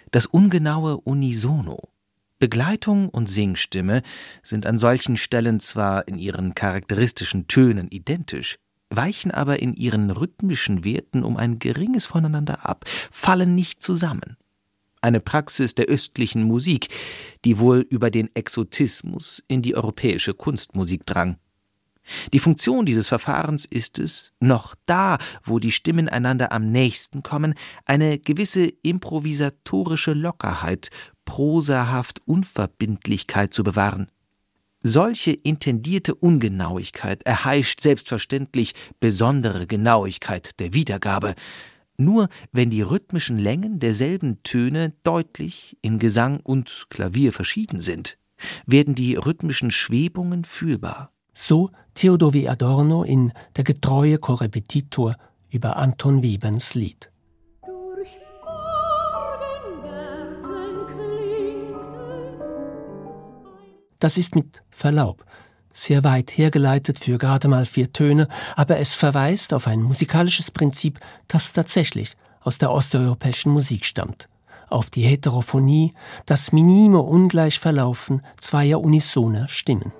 das 0.10 0.26
ungenaue 0.26 0.98
Unisono. 0.98 1.90
Begleitung 2.40 3.10
und 3.10 3.30
Singstimme 3.30 4.02
sind 4.42 4.66
an 4.66 4.80
solchen 4.80 5.18
Stellen 5.18 5.60
zwar 5.60 6.08
in 6.08 6.18
ihren 6.18 6.56
charakteristischen 6.56 7.48
Tönen 7.48 7.88
identisch, 7.90 8.58
weichen 8.90 9.30
aber 9.30 9.60
in 9.60 9.76
ihren 9.76 10.10
rhythmischen 10.10 10.84
Werten 10.84 11.24
um 11.24 11.38
ein 11.38 11.60
geringes 11.60 12.08
voneinander 12.08 12.66
ab, 12.66 12.86
fallen 13.12 13.54
nicht 13.54 13.84
zusammen 13.84 14.36
eine 15.08 15.20
Praxis 15.20 15.74
der 15.74 15.86
östlichen 15.86 16.44
Musik, 16.44 16.90
die 17.46 17.58
wohl 17.58 17.86
über 17.90 18.12
den 18.12 18.30
Exotismus 18.36 19.42
in 19.48 19.62
die 19.62 19.76
europäische 19.76 20.34
Kunstmusik 20.34 21.06
drang. 21.06 21.38
Die 22.34 22.40
Funktion 22.40 22.86
dieses 22.86 23.08
Verfahrens 23.08 23.66
ist 23.66 24.00
es, 24.00 24.32
noch 24.40 24.76
da, 24.86 25.18
wo 25.44 25.60
die 25.60 25.72
Stimmen 25.72 26.08
einander 26.08 26.52
am 26.52 26.72
nächsten 26.72 27.24
kommen, 27.24 27.54
eine 27.86 28.20
gewisse 28.20 28.68
improvisatorische 28.82 30.14
Lockerheit, 30.14 30.90
prosahaft 31.26 32.22
Unverbindlichkeit 32.26 33.54
zu 33.54 33.64
bewahren. 33.64 34.10
Solche 34.84 35.32
intendierte 35.32 36.16
Ungenauigkeit 36.16 37.24
erheischt 37.24 37.82
selbstverständlich 37.82 38.74
besondere 39.00 39.68
Genauigkeit 39.68 40.60
der 40.60 40.74
Wiedergabe, 40.74 41.36
nur 41.98 42.30
wenn 42.52 42.70
die 42.70 42.82
rhythmischen 42.82 43.38
Längen 43.38 43.80
derselben 43.80 44.42
Töne 44.44 44.94
deutlich 45.04 45.78
in 45.82 46.00
Gesang 46.00 46.40
und 46.42 46.86
Klavier 46.90 47.34
verschieden 47.34 47.80
sind, 47.80 48.18
werden 48.66 48.96
die 48.96 49.16
rhythmischen 49.16 49.72
Schwebungen 49.72 50.46
fühlbar. 50.46 51.12
So 51.34 51.72
Theodor 51.96 52.34
W. 52.34 52.48
Adorno 52.48 53.04
in 53.04 53.34
Der 53.56 53.64
getreue 53.64 54.20
Korrepetitor 54.20 55.16
über 55.50 55.78
Anton 55.78 56.24
Webens 56.24 56.76
Lied. 56.76 57.12
Das 64.00 64.18
ist 64.18 64.36
mit 64.36 64.62
Verlaub 64.70 65.26
sehr 65.78 66.04
weit 66.04 66.32
hergeleitet 66.38 67.00
für 67.00 67.18
gerade 67.18 67.48
mal 67.48 67.66
vier 67.66 67.94
Töne, 67.94 68.28
aber 68.56 68.80
es 68.80 68.96
verweist 68.96 69.54
auf 69.54 69.68
ein 69.68 69.82
musikalisches 69.82 70.52
Prinzip, 70.52 71.00
das 71.28 71.54
tatsächlich 71.54 72.18
aus 72.42 72.58
der 72.58 72.72
osteuropäischen 72.72 73.52
Musik 73.52 73.86
stammt. 73.86 74.28
Auf 74.70 74.90
die 74.90 75.04
Heterophonie, 75.04 75.94
das 76.26 76.52
minime 76.52 77.02
Ungleichverlaufen 77.02 78.22
zweier 78.38 78.82
unisoner 78.82 79.48
Stimmen. 79.48 79.94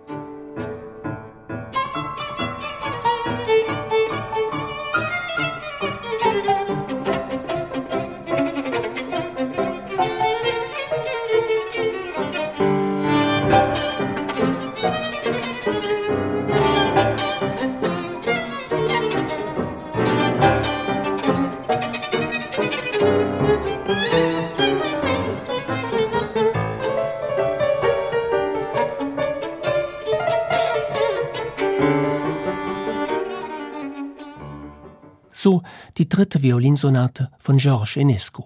Dritte 36.18 36.42
Violinsonate 36.42 37.30
von 37.38 37.60
Georges 37.60 37.96
Enescu. 37.96 38.44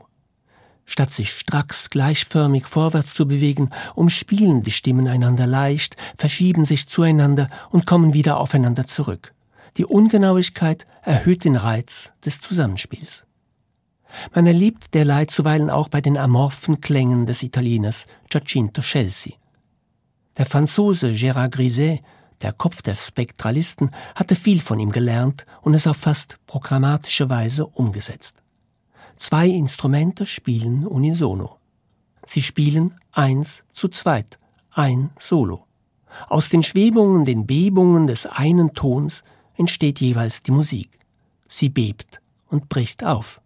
Statt 0.85 1.11
sich 1.11 1.31
stracks 1.31 1.89
gleichförmig 1.89 2.65
vorwärts 2.65 3.13
zu 3.13 3.25
bewegen, 3.25 3.69
umspielen 3.95 4.61
die 4.61 4.71
Stimmen 4.71 5.07
einander 5.07 5.47
leicht, 5.47 5.95
verschieben 6.17 6.65
sich 6.65 6.89
zueinander 6.89 7.49
und 7.69 7.85
kommen 7.85 8.13
wieder 8.13 8.41
aufeinander 8.41 8.85
zurück. 8.85 9.33
Die 9.77 9.85
Ungenauigkeit 9.85 10.85
erhöht 11.01 11.45
den 11.45 11.55
Reiz 11.55 12.11
des 12.25 12.41
Zusammenspiels. 12.41 13.23
Man 14.35 14.47
erlebt 14.47 14.93
derlei 14.93 15.23
zuweilen 15.23 15.69
auch 15.69 15.87
bei 15.87 16.01
den 16.01 16.17
amorphen 16.17 16.81
Klängen 16.81 17.25
des 17.25 17.41
Italieners 17.41 18.05
Giacinto 18.29 18.81
Chelsea. 18.81 19.35
Der 20.37 20.45
Franzose 20.45 21.13
Gérard 21.13 21.51
Griset 21.51 22.01
der 22.41 22.53
Kopf 22.53 22.81
der 22.81 22.95
Spektralisten 22.95 23.91
hatte 24.15 24.35
viel 24.35 24.61
von 24.61 24.79
ihm 24.79 24.91
gelernt 24.91 25.45
und 25.61 25.73
es 25.73 25.87
auf 25.87 25.97
fast 25.97 26.37
programmatische 26.47 27.29
Weise 27.29 27.65
umgesetzt. 27.67 28.35
Zwei 29.15 29.47
Instrumente 29.47 30.25
spielen 30.25 30.87
unisono. 30.87 31.57
Sie 32.25 32.41
spielen 32.41 32.95
eins 33.11 33.63
zu 33.71 33.87
zweit, 33.87 34.39
ein 34.71 35.11
Solo. 35.19 35.65
Aus 36.27 36.49
den 36.49 36.63
Schwebungen, 36.63 37.25
den 37.25 37.45
Bebungen 37.45 38.07
des 38.07 38.25
einen 38.25 38.73
Tons 38.73 39.23
entsteht 39.55 39.99
jeweils 39.99 40.43
die 40.43 40.51
Musik. 40.51 40.89
Sie 41.47 41.69
bebt 41.69 42.21
und 42.47 42.69
bricht 42.69 43.03
auf. 43.03 43.41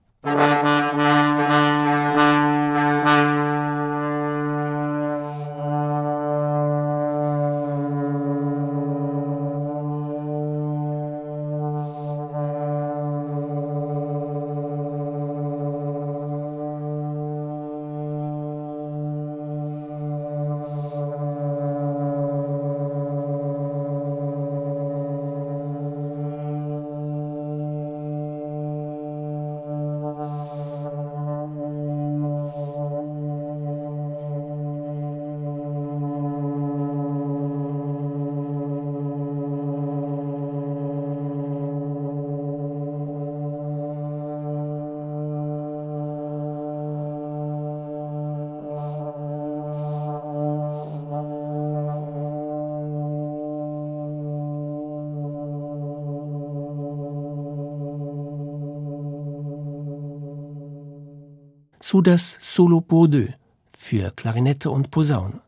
So 61.86 62.02
das 62.02 62.40
Solo 62.42 62.82
pour 62.82 63.08
deux 63.08 63.30
für 63.70 64.10
Klarinette 64.10 64.72
und 64.72 64.90
Posaune. 64.90 65.44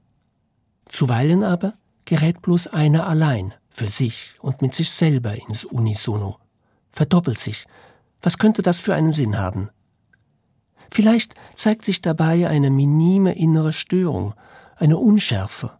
Zuweilen 0.88 1.44
aber 1.44 1.74
gerät 2.06 2.44
bloß 2.44 2.68
einer 2.68 3.08
allein 3.08 3.56
für 3.72 3.90
sich 3.90 4.36
und 4.40 4.62
mit 4.62 4.76
sich 4.76 4.92
selber 4.92 5.34
ins 5.34 5.66
Unisono, 5.66 6.38
verdoppelt 6.92 7.40
sich. 7.40 7.66
Was 8.22 8.38
könnte 8.38 8.62
das 8.62 8.82
für 8.82 8.94
einen 8.94 9.14
Sinn 9.14 9.40
haben? 9.40 9.72
Vielleicht 10.92 11.34
zeigt 11.56 11.84
sich 11.84 12.02
dabei 12.02 12.48
eine 12.48 12.70
minime 12.70 13.34
innere 13.34 13.74
Störung, 13.74 14.36
eine 14.76 14.98
Unschärfe. 15.00 15.80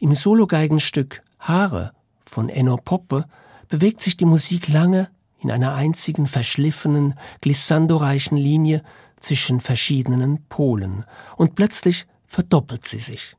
Im 0.00 0.12
Sologeigenstück 0.12 1.22
Haare 1.38 1.92
von 2.24 2.48
Enno 2.48 2.78
Poppe 2.78 3.26
bewegt 3.68 4.00
sich 4.00 4.16
die 4.16 4.24
Musik 4.24 4.66
lange 4.66 5.08
in 5.38 5.52
einer 5.52 5.74
einzigen 5.74 6.26
verschliffenen, 6.26 7.14
glissandoreichen 7.40 8.36
Linie 8.36 8.82
zwischen 9.20 9.60
verschiedenen 9.60 10.44
Polen, 10.48 11.04
und 11.36 11.54
plötzlich 11.54 12.06
verdoppelt 12.26 12.86
sie 12.86 12.98
sich. 12.98 13.36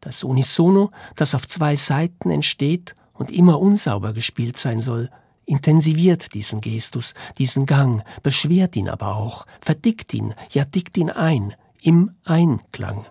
Das 0.00 0.24
Unisono, 0.24 0.90
das 1.16 1.34
auf 1.34 1.46
zwei 1.46 1.76
Seiten 1.76 2.30
entsteht 2.30 2.96
und 3.12 3.30
immer 3.30 3.60
unsauber 3.60 4.12
gespielt 4.12 4.56
sein 4.56 4.80
soll, 4.80 5.10
intensiviert 5.44 6.34
diesen 6.34 6.60
Gestus, 6.60 7.14
diesen 7.38 7.66
Gang, 7.66 8.04
beschwert 8.22 8.76
ihn 8.76 8.88
aber 8.88 9.16
auch, 9.16 9.46
verdickt 9.60 10.14
ihn, 10.14 10.34
ja 10.50 10.64
dickt 10.64 10.96
ihn 10.96 11.10
ein, 11.10 11.54
im 11.82 12.12
Einklang. 12.24 13.06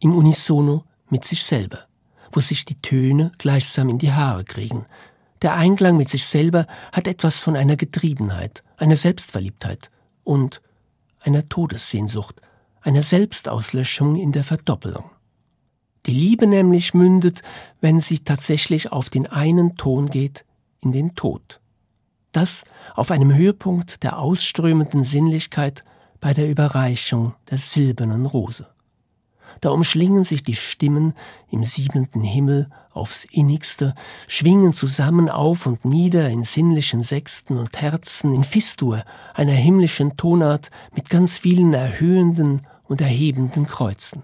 Im 0.00 0.14
Unisono 0.16 0.84
mit 1.08 1.24
sich 1.24 1.44
selber, 1.44 1.86
wo 2.32 2.40
sich 2.40 2.64
die 2.64 2.80
Töne 2.80 3.32
gleichsam 3.38 3.88
in 3.88 3.98
die 3.98 4.12
Haare 4.12 4.44
kriegen. 4.44 4.86
Der 5.42 5.54
Einklang 5.54 5.96
mit 5.96 6.08
sich 6.08 6.26
selber 6.26 6.66
hat 6.92 7.06
etwas 7.06 7.40
von 7.40 7.56
einer 7.56 7.76
Getriebenheit, 7.76 8.64
einer 8.76 8.96
Selbstverliebtheit 8.96 9.90
und 10.24 10.60
einer 11.20 11.48
Todessehnsucht, 11.48 12.40
einer 12.80 13.02
Selbstauslöschung 13.02 14.16
in 14.16 14.32
der 14.32 14.44
Verdoppelung. 14.44 15.10
Die 16.06 16.14
Liebe 16.14 16.46
nämlich 16.46 16.94
mündet, 16.94 17.42
wenn 17.80 18.00
sie 18.00 18.20
tatsächlich 18.20 18.90
auf 18.90 19.10
den 19.10 19.26
einen 19.26 19.76
Ton 19.76 20.08
geht, 20.08 20.46
in 20.80 20.92
den 20.92 21.14
Tod. 21.14 21.60
Das 22.32 22.64
auf 22.94 23.10
einem 23.10 23.34
Höhepunkt 23.34 24.02
der 24.02 24.18
ausströmenden 24.18 25.04
Sinnlichkeit 25.04 25.84
bei 26.20 26.32
der 26.32 26.48
Überreichung 26.48 27.34
der 27.50 27.58
silbernen 27.58 28.24
Rose 28.24 28.66
da 29.60 29.70
umschlingen 29.70 30.24
sich 30.24 30.42
die 30.42 30.56
Stimmen 30.56 31.14
im 31.50 31.64
siebenten 31.64 32.22
Himmel 32.22 32.68
aufs 32.92 33.24
innigste, 33.24 33.94
schwingen 34.26 34.72
zusammen 34.72 35.28
auf 35.28 35.66
und 35.66 35.84
nieder 35.84 36.28
in 36.28 36.44
sinnlichen 36.44 37.02
Sechsten 37.02 37.56
und 37.56 37.80
Herzen, 37.80 38.34
in 38.34 38.44
Fistur, 38.44 39.04
einer 39.34 39.52
himmlischen 39.52 40.16
Tonart 40.16 40.70
mit 40.94 41.08
ganz 41.08 41.38
vielen 41.38 41.72
erhöhenden 41.72 42.66
und 42.84 43.00
erhebenden 43.00 43.66
Kreuzen. 43.66 44.22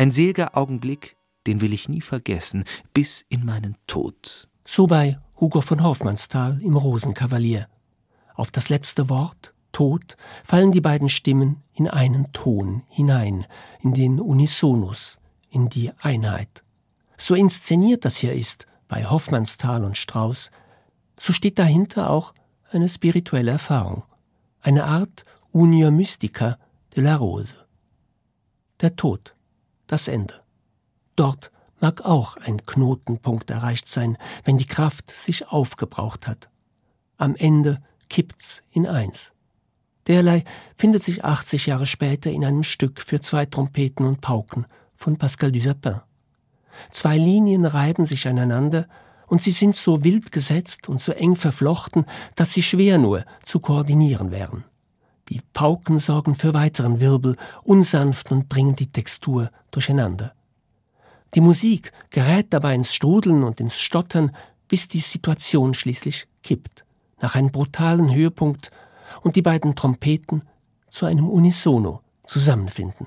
Ein 0.00 0.12
selger 0.12 0.56
Augenblick, 0.56 1.18
den 1.46 1.60
will 1.60 1.74
ich 1.74 1.90
nie 1.90 2.00
vergessen, 2.00 2.64
bis 2.94 3.22
in 3.28 3.44
meinen 3.44 3.76
Tod. 3.86 4.48
So 4.64 4.86
bei 4.86 5.18
Hugo 5.38 5.60
von 5.60 5.82
Hoffmannsthal 5.82 6.58
im 6.62 6.74
Rosenkavalier. 6.74 7.68
Auf 8.34 8.50
das 8.50 8.70
letzte 8.70 9.10
Wort, 9.10 9.52
Tod, 9.72 10.16
fallen 10.42 10.72
die 10.72 10.80
beiden 10.80 11.10
Stimmen 11.10 11.62
in 11.74 11.86
einen 11.86 12.32
Ton 12.32 12.82
hinein, 12.88 13.44
in 13.80 13.92
den 13.92 14.20
Unisonus, 14.20 15.18
in 15.50 15.68
die 15.68 15.90
Einheit. 16.00 16.64
So 17.18 17.34
inszeniert 17.34 18.06
das 18.06 18.16
hier 18.16 18.32
ist, 18.32 18.66
bei 18.88 19.04
Hoffmannsthal 19.04 19.84
und 19.84 19.98
Strauß, 19.98 20.50
so 21.18 21.34
steht 21.34 21.58
dahinter 21.58 22.08
auch 22.08 22.32
eine 22.70 22.88
spirituelle 22.88 23.50
Erfahrung, 23.50 24.04
eine 24.62 24.84
Art 24.84 25.26
Unio 25.52 25.90
Mystica 25.90 26.56
de 26.96 27.04
la 27.04 27.16
Rose. 27.16 27.66
der 28.80 28.96
Tod, 28.96 29.34
das 29.90 30.08
Ende. 30.08 30.34
Dort 31.16 31.50
mag 31.80 32.04
auch 32.04 32.36
ein 32.36 32.64
Knotenpunkt 32.64 33.50
erreicht 33.50 33.88
sein, 33.88 34.16
wenn 34.44 34.58
die 34.58 34.66
Kraft 34.66 35.10
sich 35.10 35.48
aufgebraucht 35.48 36.26
hat. 36.26 36.50
Am 37.16 37.34
Ende 37.36 37.82
kippt's 38.08 38.62
in 38.70 38.86
eins. 38.86 39.32
Derlei 40.06 40.44
findet 40.76 41.02
sich 41.02 41.24
80 41.24 41.66
Jahre 41.66 41.86
später 41.86 42.30
in 42.30 42.44
einem 42.44 42.62
Stück 42.62 43.00
für 43.00 43.20
zwei 43.20 43.46
Trompeten 43.46 44.06
und 44.06 44.20
Pauken 44.20 44.66
von 44.96 45.16
Pascal 45.16 45.52
Dusapin. 45.52 46.00
Zwei 46.90 47.18
Linien 47.18 47.66
reiben 47.66 48.06
sich 48.06 48.26
aneinander 48.26 48.86
und 49.26 49.42
sie 49.42 49.50
sind 49.50 49.76
so 49.76 50.02
wild 50.02 50.32
gesetzt 50.32 50.88
und 50.88 51.00
so 51.00 51.12
eng 51.12 51.36
verflochten, 51.36 52.04
dass 52.34 52.52
sie 52.52 52.62
schwer 52.62 52.98
nur 52.98 53.24
zu 53.44 53.60
koordinieren 53.60 54.30
wären. 54.30 54.64
Die 55.30 55.40
Pauken 55.52 56.00
sorgen 56.00 56.34
für 56.34 56.54
weiteren 56.54 56.98
Wirbel, 56.98 57.36
unsanft 57.62 58.32
und 58.32 58.48
bringen 58.48 58.74
die 58.74 58.90
Textur 58.90 59.50
durcheinander. 59.70 60.34
Die 61.34 61.40
Musik 61.40 61.92
gerät 62.10 62.48
dabei 62.50 62.74
ins 62.74 62.92
Strudeln 62.92 63.44
und 63.44 63.60
ins 63.60 63.78
Stottern, 63.78 64.32
bis 64.66 64.88
die 64.88 64.98
Situation 64.98 65.74
schließlich 65.74 66.26
kippt, 66.42 66.84
nach 67.20 67.36
einem 67.36 67.52
brutalen 67.52 68.12
Höhepunkt 68.12 68.72
und 69.22 69.36
die 69.36 69.42
beiden 69.42 69.76
Trompeten 69.76 70.42
zu 70.88 71.06
einem 71.06 71.28
Unisono 71.28 72.00
zusammenfinden. 72.26 73.06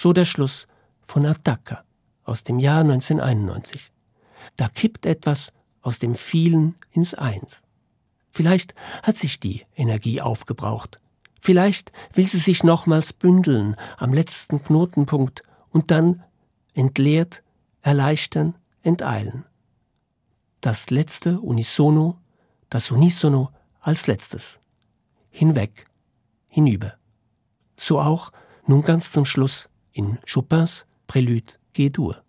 So 0.00 0.12
der 0.12 0.26
Schluss 0.26 0.68
von 1.02 1.26
Attacca 1.26 1.82
aus 2.22 2.44
dem 2.44 2.60
Jahr 2.60 2.82
1991. 2.82 3.90
Da 4.54 4.68
kippt 4.68 5.06
etwas 5.06 5.52
aus 5.82 5.98
dem 5.98 6.14
Vielen 6.14 6.76
ins 6.92 7.14
Eins. 7.14 7.62
Vielleicht 8.30 8.76
hat 9.02 9.16
sich 9.16 9.40
die 9.40 9.66
Energie 9.74 10.20
aufgebraucht. 10.20 11.00
Vielleicht 11.40 11.90
will 12.12 12.28
sie 12.28 12.38
sich 12.38 12.62
nochmals 12.62 13.12
bündeln 13.12 13.74
am 13.96 14.14
letzten 14.14 14.62
Knotenpunkt 14.62 15.42
und 15.70 15.90
dann 15.90 16.22
entleert, 16.74 17.42
erleichtern, 17.82 18.54
enteilen. 18.84 19.46
Das 20.60 20.90
letzte 20.90 21.40
Unisono, 21.40 22.20
das 22.70 22.92
Unisono 22.92 23.50
als 23.80 24.06
letztes. 24.06 24.60
Hinweg, 25.28 25.86
hinüber. 26.46 26.94
So 27.76 28.00
auch 28.00 28.30
nun 28.64 28.82
ganz 28.82 29.10
zum 29.10 29.24
Schluss 29.24 29.68
in 29.96 30.18
Chopins 30.24 30.84
Prélude 31.06 31.58
G-Dur. 31.74 32.22